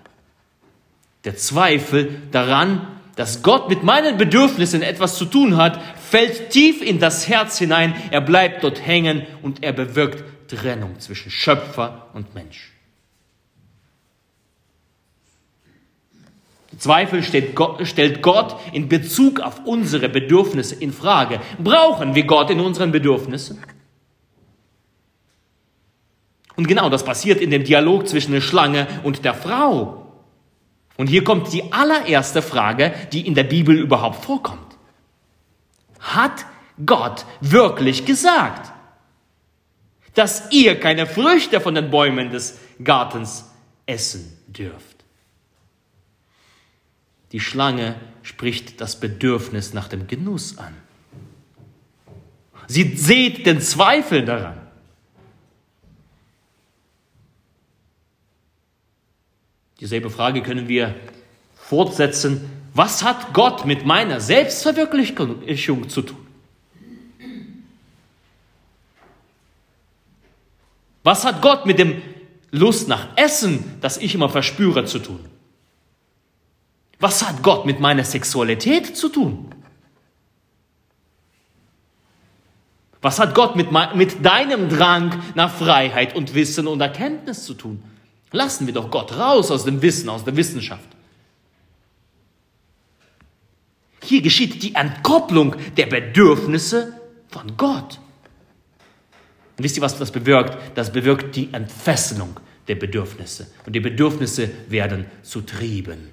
Der 1.25 1.35
Zweifel 1.35 2.21
daran, 2.31 2.87
dass 3.17 3.43
Gott 3.43 3.67
mit 3.67 3.83
meinen 3.83 4.17
Bedürfnissen 4.17 4.81
etwas 4.81 5.17
zu 5.17 5.25
tun 5.25 5.57
hat, 5.57 5.81
fällt 6.09 6.49
tief 6.49 6.81
in 6.81 6.99
das 6.99 7.27
Herz 7.27 7.57
hinein, 7.57 7.95
er 8.11 8.21
bleibt 8.21 8.63
dort 8.63 8.85
hängen 8.85 9.25
und 9.41 9.63
er 9.63 9.73
bewirkt 9.73 10.23
Trennung 10.47 10.99
zwischen 10.99 11.29
Schöpfer 11.29 12.07
und 12.13 12.33
Mensch. 12.33 12.71
Zweifel 16.77 17.23
stellt 17.23 17.55
Gott, 18.21 18.55
in 18.71 18.87
Bezug 18.87 19.39
auf 19.39 19.65
unsere 19.65 20.09
Bedürfnisse 20.09 20.75
in 20.75 20.93
Frage. 20.93 21.41
Brauchen 21.57 22.13
wir 22.13 22.23
Gott 22.23 22.51
in 22.51 22.59
unseren 22.59 22.91
Bedürfnissen? 22.91 23.57
Und 26.55 26.67
genau 26.67 26.89
das 26.89 27.03
passiert 27.03 27.41
in 27.41 27.51
dem 27.51 27.63
Dialog 27.63 28.07
zwischen 28.07 28.31
der 28.31 28.41
Schlange 28.41 28.87
und 29.03 29.25
der 29.25 29.33
Frau. 29.33 30.07
Und 30.97 31.07
hier 31.07 31.23
kommt 31.23 31.51
die 31.53 31.71
allererste 31.71 32.41
Frage, 32.41 32.93
die 33.11 33.25
in 33.25 33.35
der 33.35 33.43
Bibel 33.43 33.77
überhaupt 33.77 34.23
vorkommt. 34.23 34.66
Hat 36.15 36.45
Gott 36.85 37.25
wirklich 37.41 38.05
gesagt, 38.05 38.71
dass 40.13 40.51
ihr 40.51 40.79
keine 40.79 41.05
Früchte 41.05 41.59
von 41.59 41.75
den 41.75 41.91
Bäumen 41.91 42.29
des 42.29 42.57
Gartens 42.83 43.45
essen 43.85 44.37
dürft? 44.47 44.97
Die 47.33 47.39
Schlange 47.41 47.95
spricht 48.23 48.79
das 48.79 48.99
Bedürfnis 48.99 49.73
nach 49.73 49.89
dem 49.89 50.07
Genuss 50.07 50.57
an. 50.57 50.73
Sie 52.67 52.95
seht 52.95 53.45
den 53.45 53.61
Zweifel 53.61 54.23
daran. 54.23 54.61
Dieselbe 59.79 60.09
Frage 60.09 60.41
können 60.41 60.67
wir 60.67 60.95
fortsetzen. 61.55 62.56
Was 62.77 63.03
hat 63.03 63.33
Gott 63.33 63.65
mit 63.65 63.87
meiner 63.87 64.21
Selbstverwirklichung 64.21 65.89
zu 65.89 66.03
tun? 66.03 66.27
Was 71.01 71.25
hat 71.25 71.41
Gott 71.41 71.65
mit 71.65 71.79
dem 71.79 72.03
Lust 72.51 72.87
nach 72.87 73.07
Essen, 73.15 73.79
das 73.81 73.97
ich 73.97 74.13
immer 74.13 74.29
verspüre, 74.29 74.85
zu 74.85 74.99
tun? 74.99 75.19
Was 76.99 77.27
hat 77.27 77.41
Gott 77.41 77.65
mit 77.65 77.79
meiner 77.79 78.03
Sexualität 78.03 78.95
zu 78.95 79.09
tun? 79.09 79.55
Was 83.01 83.17
hat 83.17 83.33
Gott 83.33 83.55
mit, 83.55 83.69
mit 83.95 84.23
deinem 84.23 84.69
Drang 84.69 85.19
nach 85.33 85.51
Freiheit 85.51 86.15
und 86.15 86.35
Wissen 86.35 86.67
und 86.67 86.79
Erkenntnis 86.79 87.43
zu 87.43 87.55
tun? 87.55 87.83
Lassen 88.31 88.67
wir 88.67 88.75
doch 88.75 88.91
Gott 88.91 89.17
raus 89.17 89.49
aus 89.49 89.65
dem 89.65 89.81
Wissen, 89.81 90.09
aus 90.09 90.23
der 90.23 90.35
Wissenschaft. 90.35 90.96
Hier 94.03 94.21
geschieht 94.21 94.61
die 94.63 94.75
Entkopplung 94.75 95.55
der 95.75 95.87
Bedürfnisse 95.87 96.93
von 97.29 97.57
Gott. 97.57 97.99
Und 99.57 99.63
wisst 99.63 99.77
ihr, 99.77 99.81
was 99.81 99.97
das 99.97 100.11
bewirkt? 100.11 100.57
Das 100.75 100.91
bewirkt 100.91 101.35
die 101.35 101.49
Entfesselung 101.51 102.39
der 102.67 102.75
Bedürfnisse. 102.75 103.47
Und 103.65 103.73
die 103.73 103.79
Bedürfnisse 103.79 104.49
werden 104.69 105.05
zu 105.23 105.41
Trieben. 105.41 106.11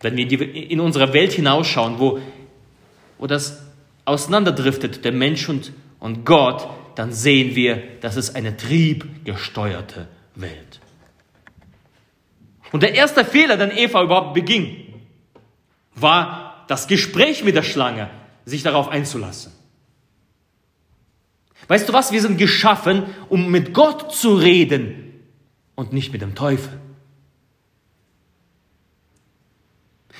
Wenn 0.00 0.16
wir 0.16 0.54
in 0.54 0.80
unsere 0.80 1.12
Welt 1.12 1.32
hinausschauen, 1.32 1.98
wo, 1.98 2.20
wo 3.18 3.26
das 3.26 3.62
auseinanderdriftet, 4.04 5.04
der 5.04 5.12
Mensch 5.12 5.48
und, 5.48 5.72
und 5.98 6.24
Gott, 6.24 6.68
dann 6.94 7.12
sehen 7.12 7.56
wir, 7.56 7.82
dass 8.00 8.16
es 8.16 8.34
eine 8.34 8.56
triebgesteuerte 8.56 10.06
Welt. 10.36 10.80
Und 12.72 12.82
der 12.82 12.94
erste 12.94 13.24
Fehler, 13.24 13.56
den 13.56 13.70
Eva 13.70 14.02
überhaupt 14.02 14.34
beging, 14.34 14.94
war 15.94 16.64
das 16.68 16.86
Gespräch 16.86 17.44
mit 17.44 17.56
der 17.56 17.62
Schlange, 17.62 18.10
sich 18.44 18.62
darauf 18.62 18.88
einzulassen. 18.88 19.52
Weißt 21.66 21.88
du 21.88 21.92
was, 21.92 22.12
wir 22.12 22.20
sind 22.20 22.38
geschaffen, 22.38 23.04
um 23.28 23.50
mit 23.50 23.74
Gott 23.74 24.14
zu 24.14 24.34
reden 24.34 25.12
und 25.74 25.92
nicht 25.92 26.12
mit 26.12 26.22
dem 26.22 26.34
Teufel. 26.34 26.80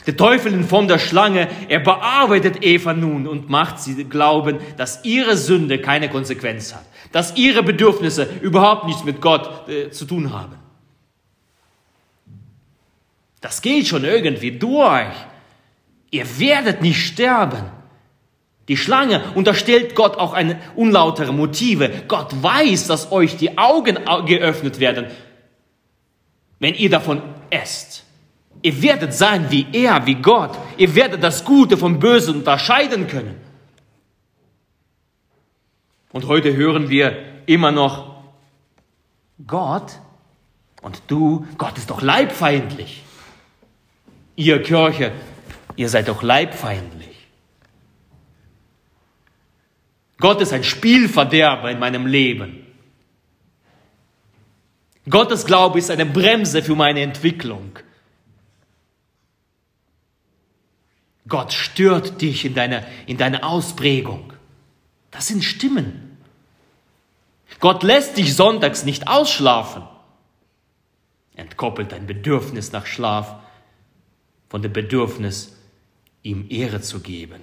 Der 0.07 0.17
Teufel 0.17 0.53
in 0.55 0.65
Form 0.65 0.89
der 0.89 0.99
Schlange, 0.99 1.49
er 1.69 1.81
bearbeitet 1.81 2.65
Eva 2.65 2.95
nun 2.95 3.27
und 3.27 3.51
macht 3.51 3.79
sie 3.79 4.05
glauben, 4.05 4.59
dass 4.77 5.05
ihre 5.05 5.37
Sünde 5.37 5.81
keine 5.81 6.09
Konsequenz 6.09 6.75
hat, 6.75 6.85
dass 7.13 7.37
ihre 7.37 7.63
Bedürfnisse 7.63 8.29
überhaupt 8.41 8.87
nichts 8.87 9.05
mit 9.05 9.21
Gott 9.21 9.69
äh, 9.69 9.91
zu 9.91 10.07
tun 10.07 10.33
haben. 10.33 10.57
Das 13.41 13.63
geht 13.63 13.87
schon 13.87 14.05
irgendwie 14.05 14.53
durch. 14.53 15.15
Ihr 16.11 16.39
werdet 16.39 16.83
nicht 16.83 17.07
sterben. 17.07 17.71
Die 18.69 18.77
Schlange 18.77 19.23
unterstellt 19.35 19.95
Gott 19.95 20.17
auch 20.17 20.35
eine 20.35 20.61
unlautere 20.77 21.33
Motive. 21.33 21.91
Gott 22.07 22.43
weiß, 22.43 22.87
dass 22.87 23.13
euch 23.13 23.37
die 23.37 23.57
Augen 23.57 23.99
geöffnet 24.27 24.79
werden, 24.79 25.07
wenn 26.59 26.75
ihr 26.75 26.91
davon 26.91 27.23
esst. 27.51 28.05
Ihr 28.61 28.83
werdet 28.83 29.15
sein 29.15 29.51
wie 29.51 29.67
er, 29.73 30.05
wie 30.07 30.17
Gott. 30.17 30.59
Ihr 30.77 30.95
werdet 30.95 31.23
das 31.23 31.45
Gute 31.45 31.77
vom 31.77 31.99
Bösen 31.99 32.37
unterscheiden 32.37 33.07
können. 33.07 33.37
Und 36.13 36.27
heute 36.27 36.55
hören 36.57 36.91
wir 36.91 37.17
immer 37.47 37.71
noch, 37.71 38.17
Gott 39.47 40.01
und 40.83 41.01
du, 41.07 41.47
Gott 41.57 41.79
ist 41.79 41.91
doch 41.91 42.03
leibfeindlich. 42.03 43.05
Ihr 44.39 44.63
Kirche, 44.63 45.11
ihr 45.75 45.89
seid 45.89 46.07
doch 46.07 46.23
leibfeindlich. 46.23 47.27
Gott 50.19 50.41
ist 50.41 50.53
ein 50.53 50.63
Spielverderber 50.63 51.73
in 51.73 51.81
meinem 51.81 52.07
Leben. 52.07 52.65
Gottes 55.11 55.45
Glaube 55.45 55.81
ist 55.81 55.91
eine 55.91 56.07
Bremse 56.07 56.63
für 56.63 56.77
meine 56.77 57.01
Entwicklung. 57.01 57.81
Gott 61.27 61.53
stört 61.53 62.21
dich 62.21 62.45
in 62.45 62.55
deiner, 62.55 62.87
in 63.07 63.17
deiner 63.17 63.43
Ausprägung. 63.43 64.33
Das 65.11 65.27
sind 65.27 65.43
Stimmen. 65.43 66.17
Gott 67.59 67.83
lässt 67.83 68.17
dich 68.17 68.37
sonntags 68.37 68.85
nicht 68.85 69.09
ausschlafen. 69.09 69.83
Entkoppelt 71.35 71.91
dein 71.91 72.07
Bedürfnis 72.07 72.71
nach 72.71 72.87
Schlaf 72.87 73.35
von 74.49 74.63
dem 74.63 74.73
Bedürfnis, 74.73 75.57
ihm 76.23 76.47
Ehre 76.49 76.81
zu 76.81 77.01
geben. 77.01 77.41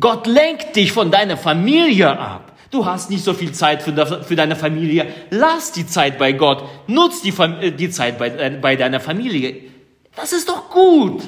Gott 0.00 0.26
lenkt 0.26 0.76
dich 0.76 0.92
von 0.92 1.10
deiner 1.10 1.36
Familie 1.36 2.18
ab. 2.18 2.56
Du 2.70 2.84
hast 2.84 3.10
nicht 3.10 3.22
so 3.22 3.32
viel 3.32 3.52
Zeit 3.52 3.82
für, 3.82 3.92
deine 3.92 4.56
Familie. 4.56 5.06
Lass 5.30 5.70
die 5.70 5.86
Zeit 5.86 6.18
bei 6.18 6.32
Gott. 6.32 6.64
Nutz 6.88 7.22
die, 7.22 7.32
die 7.76 7.90
Zeit 7.90 8.18
bei, 8.18 8.28
äh, 8.28 8.58
bei 8.60 8.74
deiner 8.74 8.98
Familie. 8.98 9.70
Das 10.16 10.32
ist 10.32 10.48
doch 10.48 10.70
gut 10.70 11.22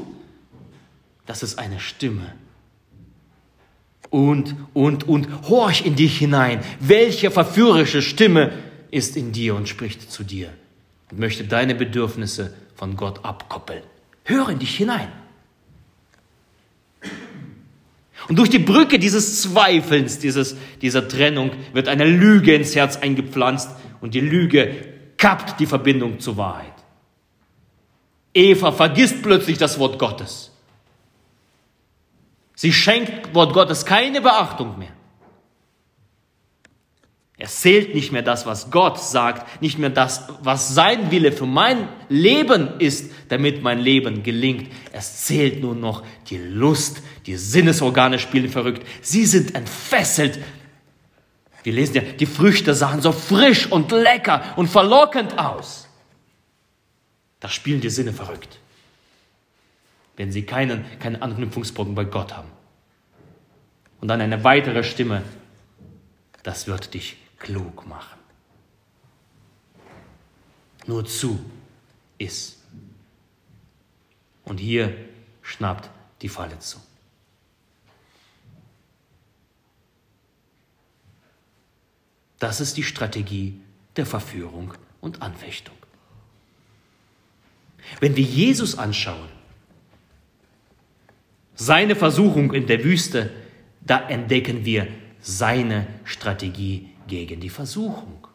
das 1.27 1.43
ist 1.43 1.59
eine 1.59 1.81
Stimme. 1.81 2.33
Und, 4.09 4.55
und, 4.73 5.09
und, 5.09 5.29
horch 5.49 5.85
in 5.85 5.97
dich 5.97 6.19
hinein. 6.19 6.61
Welche 6.79 7.31
verführerische 7.31 8.01
Stimme 8.01 8.53
ist 8.91 9.17
in 9.17 9.33
dir 9.33 9.57
und 9.57 9.69
spricht 9.69 10.11
zu 10.11 10.23
dir 10.23 10.49
und 11.11 11.19
möchte 11.19 11.45
deine 11.45 11.75
Bedürfnisse 11.75 12.55
von 12.77 12.97
Gott 12.97 13.25
abkoppeln. 13.25 13.83
Hör 14.25 14.49
in 14.49 14.59
dich 14.59 14.77
hinein. 14.77 15.11
Und 18.29 18.39
durch 18.39 18.51
die 18.51 18.59
Brücke 18.59 18.99
dieses 18.99 19.43
Zweifelns, 19.43 20.19
dieses, 20.19 20.57
dieser 20.83 21.07
Trennung, 21.09 21.53
wird 21.73 21.89
eine 21.89 22.05
Lüge 22.05 22.55
ins 22.55 22.75
Herz 22.75 22.97
eingepflanzt 22.97 23.71
und 24.01 24.15
die 24.15 24.21
Lüge 24.21 24.75
kappt 25.17 25.61
die 25.61 25.67
Verbindung 25.67 26.19
zur 26.21 26.37
Wahrheit. 26.37 26.73
Eva 28.35 28.73
vergisst 28.73 29.23
plötzlich 29.23 29.59
das 29.59 29.79
Wort 29.79 29.99
Gottes. 29.99 30.53
Sie 32.55 32.73
schenkt 32.73 33.35
Wort 33.35 33.53
Gottes 33.53 33.87
keine 33.87 34.21
Beachtung 34.21 34.79
mehr. 34.79 34.96
Er 37.39 37.49
zählt 37.49 37.95
nicht 37.95 38.13
mehr 38.13 38.23
das, 38.23 38.47
was 38.47 38.71
Gott 38.71 38.99
sagt, 38.99 39.61
nicht 39.61 39.79
mehr 39.79 39.91
das, 39.91 40.27
was 40.43 40.75
sein 40.75 41.11
Wille 41.11 41.33
für 41.33 41.45
mein 41.45 41.89
Leben 42.09 42.81
ist, 42.81 43.11
damit 43.29 43.63
mein 43.63 43.79
Leben 43.79 44.23
gelingt. 44.23 44.73
Es 44.93 45.25
zählt 45.27 45.61
nur 45.61 45.75
noch 45.75 46.03
die 46.31 46.39
Lust, 46.39 47.03
die 47.27 47.37
Sinnesorgane 47.37 48.19
spielen 48.19 48.49
verrückt. 48.49 48.87
Sie 49.03 49.27
sind 49.27 49.55
entfesselt. 49.55 50.39
Wir 51.63 51.75
lesen 51.75 51.97
ja, 51.97 52.03
die 52.03 52.27
Früchte 52.27 52.73
sahen 52.73 53.03
so 53.03 53.13
frisch 53.13 53.71
und 53.71 53.91
lecker 53.91 54.55
und 54.57 54.69
verlockend 54.69 55.39
aus. 55.39 55.89
Da 57.41 57.51
spielen 57.51 57.83
die 57.83 57.91
Sinne 57.91 58.15
verrückt 58.15 58.59
wenn 60.17 60.33
sie 60.33 60.43
keinen, 60.43 60.85
keinen 60.99 61.23
Anknüpfungspunkt 61.23 61.95
bei 61.95 62.05
Gott 62.05 62.35
haben. 62.35 62.51
Und 64.01 64.09
dann 64.09 64.21
eine 64.21 64.43
weitere 64.45 64.83
Stimme, 64.83 65.23
das 66.43 66.67
wird 66.67 66.95
dich 66.95 67.17
klug 67.39 67.87
machen. 67.87 68.19
Nur 70.87 71.05
zu, 71.05 71.39
iss. 72.19 72.59
Und 74.45 74.59
hier 74.59 74.97
schnappt 75.43 75.91
die 76.23 76.29
Falle 76.29 76.59
zu. 76.59 76.81
Das 82.39 82.61
ist 82.61 82.77
die 82.77 82.83
Strategie 82.83 83.61
der 83.97 84.07
Verführung 84.07 84.75
und 85.01 85.23
Anfechtung. 85.23 85.75
Wenn 88.01 88.17
wir 88.17 88.25
Jesus 88.25 88.77
anschauen, 88.77 89.29
seine 91.55 91.97
Versuchung 91.97 92.53
in 92.53 92.67
der 92.67 92.85
Wüste, 92.85 93.31
da 93.81 94.09
entdecken 94.09 94.65
wir 94.65 94.89
seine 95.21 95.87
Strategie 96.05 96.91
gegen 97.07 97.41
die 97.41 97.49
Versuchung. 97.49 98.27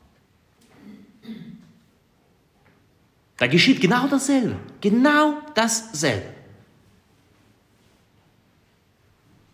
Da 3.38 3.48
geschieht 3.48 3.82
genau 3.82 4.08
dasselbe, 4.08 4.56
genau 4.80 5.42
dasselbe. 5.56 6.42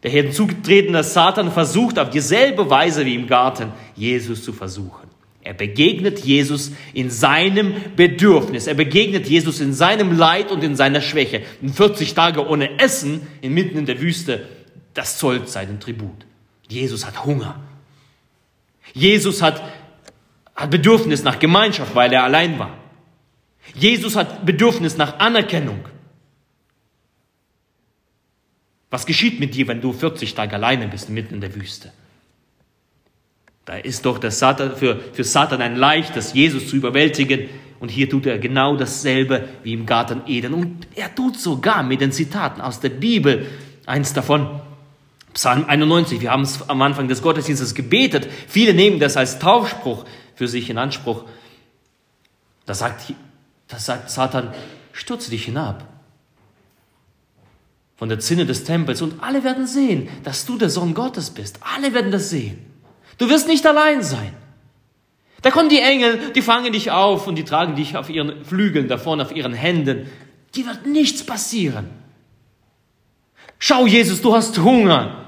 Der 0.04 0.12
hinzutretende 0.12 1.04
Satan 1.04 1.52
versucht 1.52 1.98
auf 1.98 2.10
dieselbe 2.10 2.70
Weise 2.70 3.06
wie 3.06 3.16
im 3.16 3.28
Garten, 3.28 3.72
Jesus 3.96 4.44
zu 4.44 4.54
versuchen. 4.54 5.08
Er 5.42 5.54
begegnet 5.54 6.20
Jesus 6.20 6.74
in 6.94 7.10
seinem 7.10 7.74
Bedürfnis. 7.96 8.68
Er 8.68 8.74
begegnet 8.74 9.28
Jesus 9.28 9.62
in 9.62 9.72
seinem 9.72 10.18
Leid 10.18 10.52
und 10.52 10.62
in 10.62 10.76
seiner 10.76 11.00
Schwäche. 11.00 11.44
In 11.62 11.70
40 11.70 12.14
Tage 12.14 12.46
ohne 12.46 12.80
Essen, 12.80 13.26
inmitten 13.40 13.78
in 13.78 13.86
der 13.86 14.02
Wüste, 14.02 14.46
das 14.94 15.18
zollt 15.18 15.48
seinen 15.48 15.80
Tribut. 15.80 16.26
Jesus 16.68 17.06
hat 17.06 17.24
Hunger. 17.24 17.62
Jesus 18.94 19.42
hat, 19.42 19.62
hat 20.56 20.70
Bedürfnis 20.70 21.24
nach 21.24 21.40
Gemeinschaft, 21.40 21.96
weil 21.96 22.12
er 22.14 22.24
allein 22.24 22.58
war. 22.60 22.78
Jesus 23.76 24.16
hat 24.16 24.46
Bedürfnis 24.46 24.98
nach 24.98 25.20
Anerkennung. 25.20 25.86
Was 28.90 29.06
geschieht 29.06 29.40
mit 29.40 29.54
dir, 29.54 29.68
wenn 29.68 29.82
du 29.82 29.92
40 29.92 30.34
Tage 30.34 30.56
alleine 30.56 30.88
bist, 30.88 31.10
mitten 31.10 31.36
in 31.36 31.42
der 31.42 31.54
Wüste? 31.54 31.92
Da 33.66 33.76
ist 33.76 34.06
doch 34.06 34.22
Satan, 34.32 34.78
für, 34.78 34.98
für 35.12 35.26
Satan 35.26 35.62
ein 35.62 35.76
leichtes, 35.76 36.34
Jesus 36.34 36.70
zu 36.70 36.78
überwältigen. 36.78 37.50
Und 37.80 37.90
hier 37.90 38.10
tut 38.10 38.26
er 38.26 38.40
genau 38.40 38.78
dasselbe 38.78 39.50
wie 39.62 39.74
im 39.74 39.86
Garten 39.86 40.22
Eden. 40.26 40.54
Und 40.54 40.88
er 40.96 41.14
tut 41.14 41.38
sogar 41.38 41.84
mit 41.84 42.00
den 42.00 42.14
Zitaten 42.14 42.62
aus 42.62 42.80
der 42.80 42.90
Bibel. 42.90 43.46
Eins 43.86 44.14
davon, 44.14 44.62
Psalm 45.38 45.66
91. 45.68 46.20
Wir 46.20 46.32
haben 46.32 46.42
es 46.42 46.68
am 46.68 46.82
Anfang 46.82 47.08
des 47.08 47.22
Gottesdienstes 47.22 47.76
gebetet. 47.76 48.28
Viele 48.48 48.74
nehmen 48.74 49.00
das 49.00 49.18
als 49.18 49.38
Taufspruch 49.38 50.04
für 50.34 50.48
sich 50.48 50.68
in 50.72 50.80
Anspruch. 50.80 51.26
Da 52.66 52.74
sagt, 52.74 53.14
da 53.68 53.78
sagt 53.78 54.10
Satan, 54.10 54.52
stürze 54.94 55.30
dich 55.30 55.46
hinab 55.46 55.88
von 57.98 58.10
der 58.10 58.18
Zinne 58.18 58.48
des 58.48 58.64
Tempels 58.64 59.04
und 59.04 59.22
alle 59.22 59.44
werden 59.44 59.68
sehen, 59.68 60.10
dass 60.24 60.48
du 60.48 60.58
der 60.58 60.72
Sohn 60.72 60.96
Gottes 60.96 61.30
bist. 61.30 61.60
Alle 61.62 61.94
werden 61.94 62.10
das 62.10 62.32
sehen. 62.32 62.58
Du 63.20 63.30
wirst 63.30 63.48
nicht 63.48 63.68
allein 63.68 64.02
sein. 64.02 64.34
Da 65.44 65.52
kommen 65.52 65.70
die 65.70 65.82
Engel, 65.82 66.32
die 66.34 66.42
fangen 66.42 66.74
dich 66.74 66.90
auf 66.90 67.28
und 67.28 67.36
die 67.36 67.44
tragen 67.44 67.76
dich 67.76 67.96
auf 67.96 68.10
ihren 68.10 68.44
Flügeln 68.44 68.88
davon, 68.88 69.22
auf 69.22 69.32
ihren 69.32 69.54
Händen. 69.54 70.10
Dir 70.56 70.66
wird 70.66 70.88
nichts 70.88 71.24
passieren. 71.24 71.92
Schau, 73.60 73.86
Jesus, 73.86 74.24
du 74.24 74.34
hast 74.34 74.58
Hunger. 74.58 75.26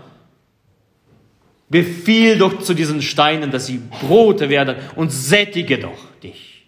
Befiehl 1.69 2.37
doch 2.37 2.59
zu 2.59 2.73
diesen 2.73 3.01
Steinen, 3.01 3.51
dass 3.51 3.67
sie 3.67 3.77
Brote 3.77 4.49
werden 4.49 4.75
und 4.95 5.11
sättige 5.11 5.77
doch 5.77 5.99
dich. 6.23 6.65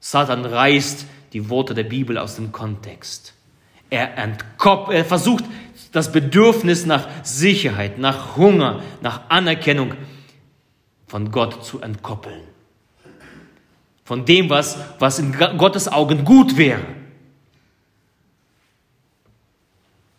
Satan 0.00 0.44
reißt 0.44 1.06
die 1.32 1.48
Worte 1.48 1.74
der 1.74 1.84
Bibel 1.84 2.18
aus 2.18 2.36
dem 2.36 2.52
Kontext. 2.52 3.34
Er, 3.90 4.16
entkop 4.16 4.90
er 4.90 5.04
versucht 5.04 5.44
das 5.92 6.10
Bedürfnis 6.10 6.86
nach 6.86 7.08
Sicherheit, 7.22 7.98
nach 7.98 8.36
Hunger, 8.36 8.82
nach 9.02 9.28
Anerkennung 9.28 9.94
von 11.06 11.30
Gott 11.30 11.64
zu 11.64 11.80
entkoppeln. 11.80 12.40
Von 14.04 14.24
dem, 14.24 14.48
was, 14.48 14.78
was 14.98 15.18
in 15.18 15.32
Gottes 15.58 15.92
Augen 15.92 16.24
gut 16.24 16.56
wäre. 16.56 16.82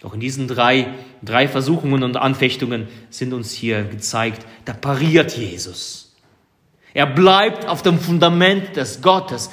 Doch 0.03 0.13
in 0.13 0.19
diesen 0.19 0.47
drei, 0.47 0.93
drei 1.23 1.47
Versuchungen 1.47 2.03
und 2.03 2.17
Anfechtungen 2.17 2.87
sind 3.09 3.33
uns 3.33 3.51
hier 3.51 3.83
gezeigt, 3.83 4.45
da 4.65 4.73
pariert 4.73 5.35
Jesus. 5.35 6.15
Er 6.93 7.07
bleibt 7.07 7.67
auf 7.67 7.81
dem 7.81 7.97
Fundament 7.97 8.75
des 8.75 9.01
Gottes. 9.01 9.49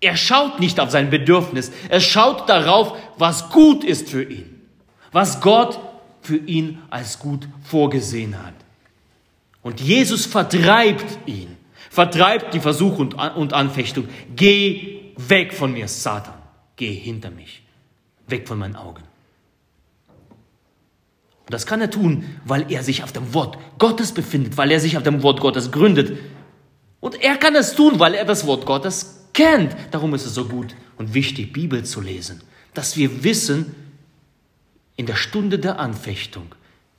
Er 0.00 0.16
schaut 0.16 0.58
nicht 0.58 0.80
auf 0.80 0.90
sein 0.90 1.10
Bedürfnis, 1.10 1.70
er 1.88 2.00
schaut 2.00 2.48
darauf, 2.48 2.98
was 3.16 3.50
gut 3.50 3.84
ist 3.84 4.10
für 4.10 4.24
ihn 4.24 4.56
was 5.16 5.40
Gott 5.40 5.78
für 6.20 6.36
ihn 6.36 6.82
als 6.90 7.18
gut 7.18 7.48
vorgesehen 7.64 8.36
hat. 8.42 8.52
Und 9.62 9.80
Jesus 9.80 10.26
vertreibt 10.26 11.26
ihn, 11.26 11.56
vertreibt 11.88 12.52
die 12.52 12.60
Versuchung 12.60 13.14
und 13.14 13.54
Anfechtung. 13.54 14.08
Geh 14.36 15.14
weg 15.16 15.54
von 15.54 15.72
mir, 15.72 15.88
Satan. 15.88 16.34
Geh 16.76 16.92
hinter 16.92 17.30
mich. 17.30 17.62
Weg 18.28 18.48
von 18.48 18.58
meinen 18.58 18.76
Augen. 18.76 19.02
Und 21.46 21.52
das 21.52 21.66
kann 21.66 21.80
er 21.80 21.90
tun, 21.90 22.24
weil 22.44 22.70
er 22.72 22.82
sich 22.82 23.04
auf 23.04 23.12
dem 23.12 23.32
Wort 23.32 23.56
Gottes 23.78 24.12
befindet, 24.12 24.56
weil 24.56 24.72
er 24.72 24.80
sich 24.80 24.96
auf 24.96 25.04
dem 25.04 25.22
Wort 25.22 25.40
Gottes 25.40 25.70
gründet. 25.70 26.18
Und 26.98 27.22
er 27.22 27.36
kann 27.36 27.54
es 27.54 27.74
tun, 27.74 28.00
weil 28.00 28.14
er 28.14 28.24
das 28.24 28.46
Wort 28.46 28.66
Gottes 28.66 29.28
kennt. 29.32 29.76
Darum 29.92 30.12
ist 30.14 30.26
es 30.26 30.34
so 30.34 30.46
gut 30.46 30.74
und 30.98 31.14
wichtig, 31.14 31.52
Bibel 31.52 31.84
zu 31.84 32.00
lesen, 32.00 32.42
dass 32.74 32.96
wir 32.96 33.22
wissen, 33.22 33.74
in 34.96 35.06
der 35.06 35.14
Stunde 35.14 35.58
der 35.58 35.78
Anfechtung, 35.78 36.54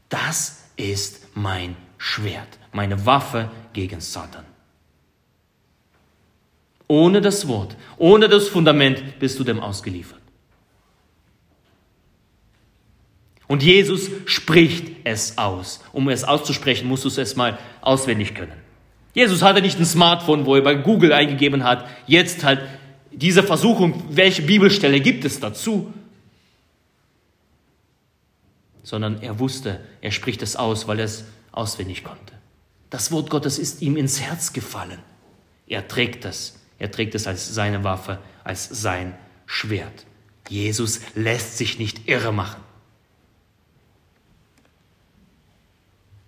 das 0.08 0.64
ist 0.78 1.28
mein 1.34 1.76
Schwert, 1.98 2.60
meine 2.72 3.06
Waffe 3.06 3.50
gegen 3.74 4.00
Satan. 4.00 4.46
Ohne 6.88 7.20
das 7.20 7.48
Wort, 7.48 7.76
ohne 7.98 8.30
das 8.30 8.48
Fundament 8.48 9.20
bist 9.20 9.38
du 9.40 9.44
dem 9.44 9.60
ausgeliefert. 9.60 10.17
Und 13.48 13.64
Jesus 13.64 14.10
spricht 14.26 14.88
es 15.04 15.38
aus. 15.38 15.82
Um 15.94 16.10
es 16.10 16.24
auszusprechen, 16.24 16.88
musst 16.88 17.06
du 17.06 17.08
es 17.08 17.18
erstmal 17.18 17.58
auswendig 17.82 18.36
können. 18.36 18.52
Jesus 19.14 19.42
hatte 19.42 19.62
nicht 19.62 19.80
ein 19.80 19.86
Smartphone, 19.86 20.46
wo 20.46 20.56
er 20.56 20.62
bei 20.62 20.76
Google 20.76 21.14
eingegeben 21.14 21.64
hat, 21.64 21.88
jetzt 22.06 22.44
halt 22.44 22.62
diese 23.12 23.42
Versuchung, 23.42 24.04
welche 24.10 24.44
Bibelstelle 24.44 25.00
gibt 25.00 25.26
es 25.26 25.40
dazu? 25.40 25.92
sondern 28.88 29.22
er 29.22 29.38
wusste, 29.38 29.82
er 30.00 30.12
spricht 30.12 30.42
es 30.42 30.56
aus, 30.56 30.88
weil 30.88 31.00
er 31.00 31.06
es 31.06 31.26
auswendig 31.52 32.06
konnte. 32.06 32.34
Das 32.90 33.12
Wort 33.12 33.30
Gottes 33.30 33.60
ist 33.60 33.82
ihm 33.82 33.98
ins 33.98 34.22
Herz 34.22 34.54
gefallen. 34.54 35.00
Er 35.68 35.90
trägt 35.90 36.24
es. 36.24 36.58
Er 36.80 36.90
trägt 36.90 37.14
es 37.14 37.28
als 37.28 37.54
seine 37.54 37.84
Waffe, 37.84 38.20
als 38.46 38.70
sein 38.70 39.14
Schwert. 39.46 40.06
Jesus 40.48 41.02
lässt 41.16 41.58
sich 41.58 41.80
nicht 41.80 42.08
irre 42.08 42.32
machen. 42.32 42.62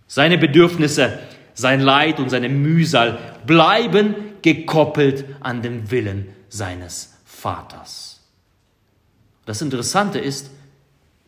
Seine 0.10 0.38
Bedürfnisse, 0.38 1.20
sein 1.54 1.80
Leid 1.80 2.20
und 2.20 2.30
seine 2.30 2.50
Mühsal 2.50 3.18
bleiben 3.46 4.16
gekoppelt 4.42 5.24
an 5.40 5.62
den 5.62 5.90
Willen 5.92 6.28
seines 6.50 7.14
Vaters. 7.24 8.20
Das 9.46 9.62
Interessante 9.62 10.20
ist, 10.20 10.52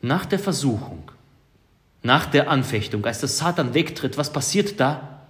nach 0.01 0.25
der 0.25 0.39
Versuchung 0.39 1.09
nach 2.03 2.25
der 2.25 2.49
Anfechtung, 2.49 3.05
als 3.05 3.19
der 3.19 3.29
Satan 3.29 3.73
wegtritt, 3.73 4.17
was 4.17 4.33
passiert 4.33 4.79
da? 4.79 5.21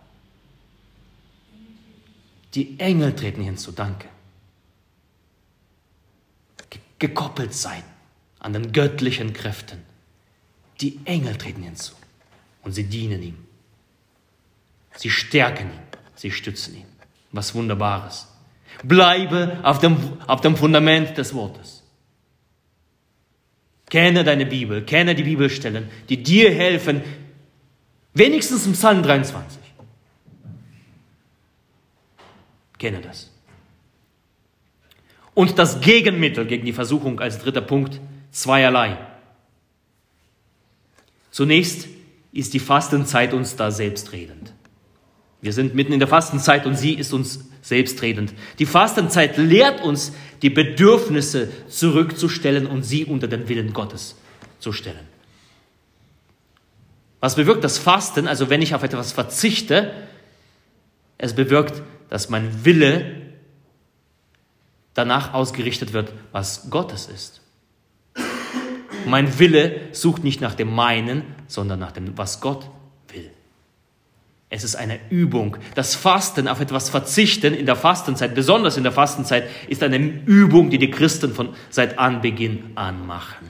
Die 2.53 2.79
Engel 2.79 3.15
treten 3.15 3.41
hinzu, 3.41 3.71
danke. 3.71 4.07
Gekoppelt 6.99 7.53
sein 7.53 7.83
an 8.39 8.53
den 8.53 8.71
göttlichen 8.71 9.33
Kräften. 9.33 9.81
Die 10.79 10.99
Engel 11.05 11.35
treten 11.35 11.63
hinzu 11.63 11.93
und 12.63 12.73
sie 12.73 12.83
dienen 12.83 13.21
ihm. 13.21 13.37
Sie 14.95 15.09
stärken 15.09 15.67
ihn, 15.67 15.79
sie 16.15 16.31
stützen 16.31 16.75
ihn. 16.75 16.85
Was 17.31 17.55
Wunderbares. 17.55 18.27
Bleibe 18.83 19.59
auf 19.63 19.79
dem, 19.79 19.97
auf 20.27 20.41
dem 20.41 20.57
Fundament 20.57 21.17
des 21.17 21.33
Wortes. 21.33 21.83
Kenne 23.89 24.23
deine 24.23 24.45
Bibel, 24.45 24.83
kenne 24.83 25.15
die 25.15 25.23
Bibelstellen, 25.23 25.89
die 26.09 26.23
dir 26.23 26.53
helfen, 26.53 27.01
wenigstens 28.13 28.65
im 28.65 28.73
Psalm 28.73 29.03
23. 29.03 29.59
Kenne 32.77 33.01
das. 33.01 33.29
Und 35.33 35.59
das 35.59 35.81
Gegenmittel 35.81 36.45
gegen 36.45 36.65
die 36.65 36.73
Versuchung 36.73 37.19
als 37.19 37.39
dritter 37.39 37.61
Punkt 37.61 37.99
zweierlei. 38.31 38.97
Zunächst 41.31 41.87
ist 42.33 42.53
die 42.53 42.59
Fastenzeit 42.59 43.33
uns 43.33 43.55
da 43.55 43.71
selbstredend. 43.71 44.53
Wir 45.41 45.53
sind 45.53 45.73
mitten 45.73 45.93
in 45.93 45.99
der 45.99 46.07
Fastenzeit 46.07 46.65
und 46.65 46.75
sie 46.75 46.93
ist 46.93 47.13
uns 47.13 47.45
selbstredend. 47.61 48.33
Die 48.59 48.65
Fastenzeit 48.65 49.37
lehrt 49.37 49.81
uns, 49.81 50.13
die 50.41 50.49
Bedürfnisse 50.49 51.49
zurückzustellen 51.67 52.67
und 52.67 52.83
sie 52.83 53.05
unter 53.05 53.27
den 53.27 53.49
Willen 53.49 53.73
Gottes 53.73 54.15
zu 54.59 54.71
stellen. 54.71 55.07
Was 57.19 57.35
bewirkt 57.35 57.63
das 57.63 57.77
Fasten? 57.77 58.27
Also 58.27 58.49
wenn 58.49 58.61
ich 58.61 58.73
auf 58.73 58.83
etwas 58.83 59.11
verzichte, 59.11 59.91
es 61.17 61.35
bewirkt, 61.35 61.81
dass 62.09 62.29
mein 62.29 62.65
Wille 62.65 63.21
danach 64.93 65.33
ausgerichtet 65.33 65.93
wird, 65.93 66.11
was 66.31 66.69
Gottes 66.69 67.07
ist. 67.07 67.40
Mein 69.05 69.39
Wille 69.39 69.79
sucht 69.91 70.23
nicht 70.23 70.41
nach 70.41 70.55
dem 70.55 70.73
meinen, 70.73 71.23
sondern 71.47 71.79
nach 71.79 71.91
dem, 71.91 72.17
was 72.17 72.41
Gott 72.41 72.69
will. 73.09 73.29
Es 74.49 74.63
ist 74.63 74.75
eine 74.75 74.99
Übung. 75.09 75.57
Das 75.75 75.95
Fasten, 75.95 76.47
auf 76.47 76.59
etwas 76.59 76.89
verzichten 76.89 77.53
in 77.53 77.65
der 77.65 77.77
Fastenzeit, 77.77 78.35
besonders 78.35 78.75
in 78.75 78.83
der 78.83 78.91
Fastenzeit, 78.91 79.49
ist 79.69 79.81
eine 79.81 79.97
Übung, 79.97 80.69
die 80.69 80.77
die 80.77 80.91
Christen 80.91 81.33
von 81.33 81.49
seit 81.69 81.97
Anbeginn 81.97 82.71
an 82.75 83.07
machen. 83.07 83.47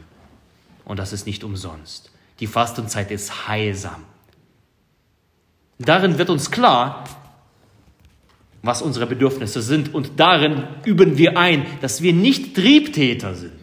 Und 0.85 0.99
das 0.99 1.11
ist 1.11 1.25
nicht 1.25 1.43
umsonst. 1.43 2.11
Die 2.39 2.47
Fastenzeit 2.47 3.09
ist 3.11 3.47
heilsam. 3.47 4.03
Darin 5.79 6.19
wird 6.19 6.29
uns 6.29 6.51
klar, 6.51 7.03
was 8.61 8.81
unsere 8.81 9.07
Bedürfnisse 9.07 9.61
sind. 9.61 9.93
Und 9.93 10.19
darin 10.19 10.63
üben 10.85 11.17
wir 11.17 11.37
ein, 11.37 11.65
dass 11.81 12.01
wir 12.01 12.13
nicht 12.13 12.55
Triebtäter 12.55 13.33
sind, 13.33 13.53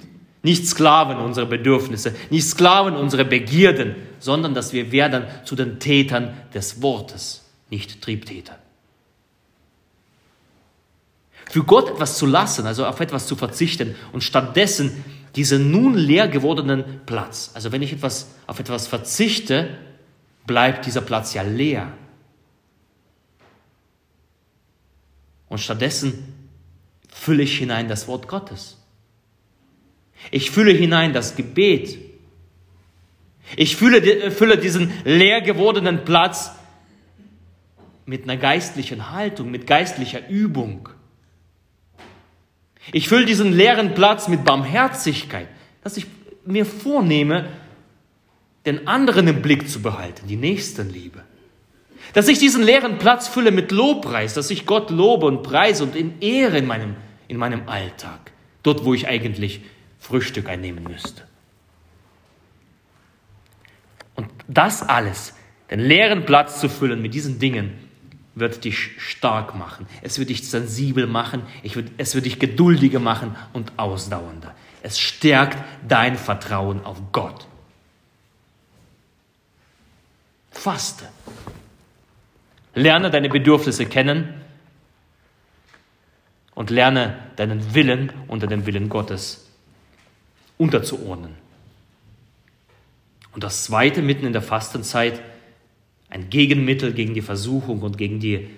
nicht 0.48 0.66
Sklaven 0.66 1.18
unserer 1.18 1.44
Bedürfnisse, 1.44 2.14
nicht 2.30 2.48
Sklaven 2.48 2.96
unserer 2.96 3.24
Begierden, 3.24 3.94
sondern 4.18 4.54
dass 4.54 4.72
wir 4.72 4.92
werden 4.92 5.24
zu 5.44 5.54
den 5.56 5.78
Tätern 5.78 6.32
des 6.54 6.80
Wortes, 6.80 7.44
nicht 7.68 8.00
Triebtäter. 8.00 8.58
Für 11.50 11.64
Gott 11.64 11.90
etwas 11.90 12.16
zu 12.16 12.24
lassen, 12.24 12.66
also 12.66 12.87
auf 12.87 12.98
etwas 13.00 13.26
zu 13.26 13.37
verzichten 13.37 13.94
und 14.12 14.24
stattdessen 14.24 15.04
diesen 15.37 15.70
nun 15.70 15.94
leer 15.94 16.28
gewordenen 16.28 17.02
Platz, 17.04 17.50
also 17.52 17.70
wenn 17.70 17.82
ich 17.82 17.92
etwas, 17.92 18.30
auf 18.46 18.58
etwas 18.58 18.87
verzichte, 18.87 19.76
bleibt 20.46 20.87
dieser 20.87 21.02
Platz 21.02 21.34
ja 21.34 21.42
leer. 21.42 21.92
Und 25.50 25.58
stattdessen 25.58 26.32
fülle 27.12 27.42
ich 27.42 27.58
hinein 27.58 27.87
das 27.87 28.08
Wort 28.08 28.28
Gottes. 28.28 28.78
Ich 30.31 30.50
fülle 30.50 30.72
hinein 30.72 31.12
das 31.12 31.37
Gebet. 31.37 31.98
Ich 33.57 33.76
fülle, 33.76 34.31
fülle 34.31 34.59
diesen 34.59 34.92
leer 35.04 35.40
gewordenen 35.40 36.04
Platz 36.04 36.52
mit 38.04 38.24
einer 38.24 38.37
geistlichen 38.37 39.11
Haltung, 39.11 39.50
mit 39.50 39.66
geistlicher 39.66 40.28
Übung. 40.28 40.88
Ich 42.92 43.09
fülle 43.09 43.26
diesen 43.26 43.52
leeren 43.52 43.94
Platz 43.94 44.28
mit 44.28 44.44
Barmherzigkeit, 44.44 45.48
dass 45.85 45.96
ich 45.96 46.07
mir 46.44 46.64
vornehme, 46.64 47.48
den 48.64 48.87
anderen 48.87 49.28
im 49.28 49.42
Blick 49.42 49.68
zu 49.68 49.81
behalten, 49.81 50.26
die 50.26 50.37
Nächstenliebe. 50.37 51.22
Dass 52.14 52.28
ich 52.28 52.38
diesen 52.38 52.62
leeren 52.62 52.98
Platz 52.98 53.28
fülle 53.28 53.50
mit 53.50 53.72
Lobpreis, 53.72 54.35
dass 54.35 54.50
ich 54.50 54.66
Gott 54.66 54.90
lobe 54.90 55.26
und 55.26 55.42
preise 55.42 55.85
und 55.85 55.94
in 55.94 56.20
Ehre 56.20 56.59
in 56.59 56.66
meinem, 56.66 56.96
in 57.28 57.37
meinem 57.37 57.68
Alltag, 57.68 58.33
dort 58.62 58.85
wo 58.85 58.94
ich 58.94 59.07
eigentlich 59.07 59.61
Frühstück 59.98 60.48
einnehmen 60.48 60.84
müsste. 60.84 61.22
Und 64.14 64.28
das 64.48 64.82
alles, 64.82 65.34
den 65.70 65.80
leeren 65.80 66.24
Platz 66.24 66.61
zu 66.61 66.68
füllen 66.68 67.02
mit 67.02 67.14
diesen 67.14 67.38
Dingen, 67.38 67.88
wird 68.34 68.64
dich 68.64 68.90
stark 68.98 69.54
machen. 69.54 69.87
Es 70.02 70.18
wird 70.18 70.30
dich 70.30 70.48
sensibel 70.48 71.06
machen, 71.06 71.42
es 71.96 72.14
wird 72.14 72.24
dich 72.24 72.38
geduldiger 72.38 73.00
machen 73.00 73.37
und 73.52 73.72
ausdauernder. 73.78 74.54
Es 74.82 74.98
stärkt 74.98 75.58
dein 75.87 76.16
Vertrauen 76.16 76.84
auf 76.84 76.98
Gott. 77.12 77.46
Faste. 80.50 81.08
Lerne 82.74 83.11
deine 83.11 83.28
Bedürfnisse 83.28 83.87
kennen 83.87 84.34
und 86.54 86.70
lerne 86.70 87.18
deinen 87.37 87.74
Willen 87.74 88.12
unter 88.28 88.46
dem 88.46 88.66
Willen 88.66 88.88
Gottes 88.88 89.47
unterzuordnen. 90.59 91.35
Und 93.33 93.44
das 93.44 93.64
Zweite, 93.64 94.03
mitten 94.03 94.27
in 94.27 94.33
der 94.33 94.42
Fastenzeit, 94.42 95.21
ein 96.11 96.29
Gegenmittel 96.31 96.92
gegen 96.92 97.14
die 97.14 97.23
Versuchung 97.23 97.81
und 97.81 97.97
gegen 97.97 98.21
die, 98.21 98.49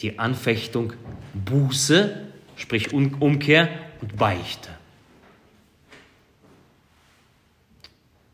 die 0.00 0.18
Anfechtung, 0.18 0.92
Buße, 1.32 2.26
sprich 2.56 2.92
Umkehr 2.92 3.68
und 4.00 4.16
Beichte. 4.16 4.70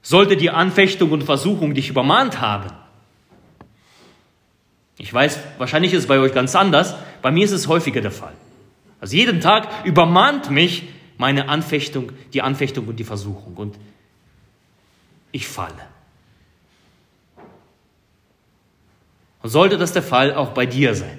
Sollte 0.01 0.37
die 0.37 0.51
Anfechtung 0.51 1.11
und 1.13 1.23
Versuchung 1.25 1.75
dich 1.75 1.89
übermahnt 1.89 2.41
haben, 2.41 2.73
ich 5.03 5.13
weiß, 5.13 5.41
wahrscheinlich 5.59 5.93
ist 5.93 6.03
es 6.03 6.07
bei 6.07 6.19
euch 6.21 6.33
ganz 6.33 6.55
anders. 6.55 6.95
Bei 7.23 7.33
mir 7.33 7.45
ist 7.45 7.51
es 7.51 7.67
häufiger 7.67 8.01
der 8.01 8.13
Fall. 8.13 8.35
Also 9.01 9.17
jeden 9.17 9.41
Tag 9.41 9.85
übermannt 9.85 10.51
mich 10.51 10.85
meine 11.23 11.49
Anfechtung, 11.49 12.11
die 12.33 12.43
Anfechtung 12.43 12.89
und 12.89 12.97
die 12.97 13.05
Versuchung. 13.05 13.55
Und 13.55 13.77
ich 15.31 15.47
falle. 15.47 15.87
Und 19.41 19.51
sollte 19.51 19.79
das 19.79 19.93
der 19.93 20.03
Fall 20.03 20.35
auch 20.35 20.51
bei 20.51 20.67
dir 20.67 20.97
sein, 20.97 21.19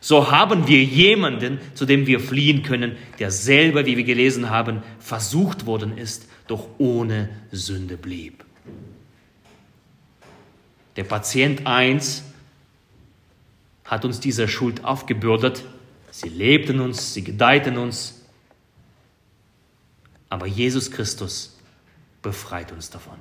so 0.00 0.30
haben 0.30 0.66
wir 0.66 0.82
jemanden, 0.82 1.58
zu 1.74 1.84
dem 1.84 2.06
wir 2.06 2.18
fliehen 2.18 2.62
können, 2.62 2.96
der 3.18 3.30
selber, 3.30 3.84
wie 3.84 3.98
wir 3.98 4.04
gelesen 4.04 4.48
haben, 4.48 4.82
versucht 4.98 5.66
worden 5.66 5.98
ist, 5.98 6.26
doch 6.46 6.66
ohne 6.78 7.28
Sünde 7.52 7.98
blieb. 7.98 8.42
Der 10.96 11.04
Patient 11.04 11.66
1 11.66 12.24
hat 13.84 14.06
uns 14.06 14.18
diese 14.18 14.48
Schuld 14.48 14.82
aufgebürdet. 14.82 15.62
Sie 16.10 16.30
lebten 16.30 16.80
uns, 16.80 17.12
sie 17.12 17.22
gedeihten 17.22 17.76
uns. 17.76 18.19
Aber 20.30 20.46
Jesus 20.46 20.90
Christus 20.90 21.58
befreit 22.22 22.72
uns 22.72 22.88
davon. 22.88 23.18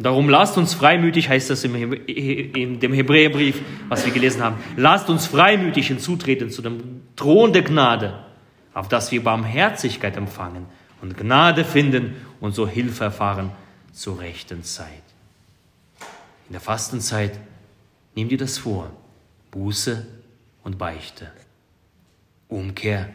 Darum 0.00 0.28
lasst 0.28 0.56
uns 0.56 0.74
freimütig, 0.74 1.28
heißt 1.28 1.50
das 1.50 1.64
in 1.64 2.78
dem 2.78 2.92
Hebräerbrief, 2.92 3.60
was 3.88 4.04
wir 4.04 4.12
gelesen 4.12 4.42
haben, 4.42 4.56
lasst 4.76 5.08
uns 5.08 5.26
freimütig 5.26 5.88
hinzutreten 5.88 6.50
zu 6.50 6.62
dem 6.62 7.02
Thron 7.16 7.52
der 7.52 7.62
Gnade, 7.62 8.24
auf 8.74 8.88
dass 8.88 9.10
wir 9.10 9.24
Barmherzigkeit 9.24 10.16
empfangen 10.16 10.66
und 11.00 11.16
Gnade 11.16 11.64
finden 11.64 12.14
und 12.40 12.54
so 12.54 12.68
Hilfe 12.68 13.04
erfahren 13.04 13.50
zur 13.92 14.20
rechten 14.20 14.62
Zeit. 14.62 15.02
In 16.48 16.52
der 16.52 16.60
Fastenzeit 16.60 17.38
nimm 18.14 18.28
dir 18.28 18.38
das 18.38 18.58
vor. 18.58 18.92
Buße 19.50 20.06
und 20.62 20.78
Beichte. 20.78 21.32
Umkehr 22.48 23.08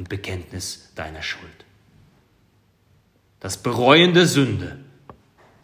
und 0.00 0.08
Bekenntnis 0.08 0.90
deiner 0.94 1.20
Schuld. 1.20 1.44
Das 3.38 3.58
Bereuen 3.58 4.14
der 4.14 4.26
Sünde, 4.26 4.78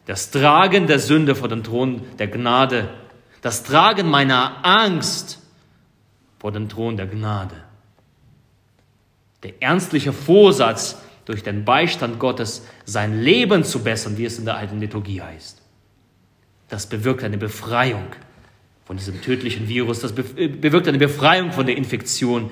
das 0.04 0.30
Tragen 0.30 0.86
der 0.86 0.98
Sünde 0.98 1.34
vor 1.34 1.48
den 1.48 1.64
Thron 1.64 2.02
der 2.18 2.28
Gnade, 2.28 2.90
das 3.40 3.62
Tragen 3.62 4.10
meiner 4.10 4.62
Angst 4.62 5.38
vor 6.38 6.52
den 6.52 6.68
Thron 6.68 6.98
der 6.98 7.06
Gnade. 7.06 7.56
Der 9.42 9.54
ernstliche 9.62 10.12
Vorsatz, 10.12 10.98
durch 11.24 11.42
den 11.42 11.64
Beistand 11.64 12.18
Gottes 12.18 12.66
sein 12.84 13.22
Leben 13.22 13.64
zu 13.64 13.82
bessern, 13.82 14.18
wie 14.18 14.26
es 14.26 14.38
in 14.38 14.44
der 14.44 14.58
alten 14.58 14.80
Liturgie 14.80 15.22
heißt. 15.22 15.62
Das 16.68 16.86
bewirkt 16.86 17.24
eine 17.24 17.38
Befreiung 17.38 18.08
von 18.84 18.98
diesem 18.98 19.22
tödlichen 19.22 19.66
Virus, 19.66 20.00
das 20.00 20.12
äh, 20.12 20.48
bewirkt 20.48 20.88
eine 20.88 20.98
Befreiung 20.98 21.52
von 21.52 21.64
der 21.64 21.78
Infektion, 21.78 22.50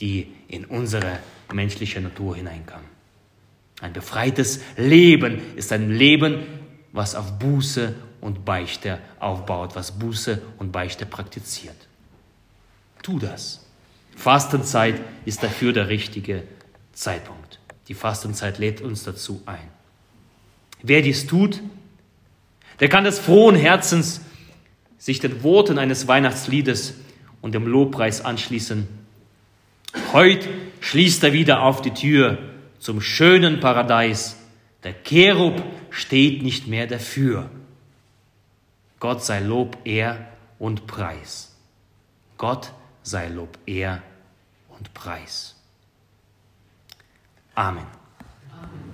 die 0.00 0.28
in 0.48 0.64
unsere 0.64 1.18
menschliche 1.52 2.00
Natur 2.00 2.36
hineinkam. 2.36 2.82
Ein 3.80 3.92
befreites 3.92 4.60
Leben 4.76 5.40
ist 5.56 5.72
ein 5.72 5.90
Leben, 5.90 6.46
was 6.92 7.14
auf 7.14 7.38
Buße 7.38 7.94
und 8.20 8.44
Beichte 8.44 8.98
aufbaut, 9.20 9.76
was 9.76 9.92
Buße 9.92 10.40
und 10.58 10.72
Beichte 10.72 11.06
praktiziert. 11.06 11.76
Tu 13.02 13.18
das. 13.18 13.66
Fastenzeit 14.16 15.00
ist 15.24 15.42
dafür 15.42 15.72
der 15.72 15.88
richtige 15.88 16.44
Zeitpunkt. 16.92 17.58
Die 17.88 17.94
Fastenzeit 17.94 18.58
lädt 18.58 18.80
uns 18.80 19.04
dazu 19.04 19.42
ein. 19.44 19.68
Wer 20.82 21.02
dies 21.02 21.26
tut, 21.26 21.60
der 22.80 22.88
kann 22.88 23.04
des 23.04 23.18
frohen 23.18 23.56
Herzens 23.56 24.20
sich 24.98 25.20
den 25.20 25.42
Worten 25.42 25.78
eines 25.78 26.08
Weihnachtsliedes 26.08 26.94
und 27.42 27.54
dem 27.54 27.66
Lobpreis 27.66 28.24
anschließen. 28.24 28.88
Heut 30.12 30.48
schließt 30.80 31.24
er 31.24 31.32
wieder 31.32 31.62
auf 31.62 31.82
die 31.82 31.92
Tür 31.92 32.38
zum 32.78 33.00
schönen 33.00 33.60
Paradies. 33.60 34.36
Der 34.82 34.92
Cherub 35.02 35.62
steht 35.90 36.42
nicht 36.42 36.66
mehr 36.66 36.86
dafür. 36.86 37.50
Gott 39.00 39.24
sei 39.24 39.40
Lob, 39.40 39.78
Ehr 39.84 40.28
und 40.58 40.86
Preis. 40.86 41.54
Gott 42.38 42.72
sei 43.02 43.28
Lob, 43.28 43.58
Ehr 43.66 44.02
und 44.68 44.92
Preis. 44.94 45.56
Amen. 47.54 47.86
Amen. 48.50 48.93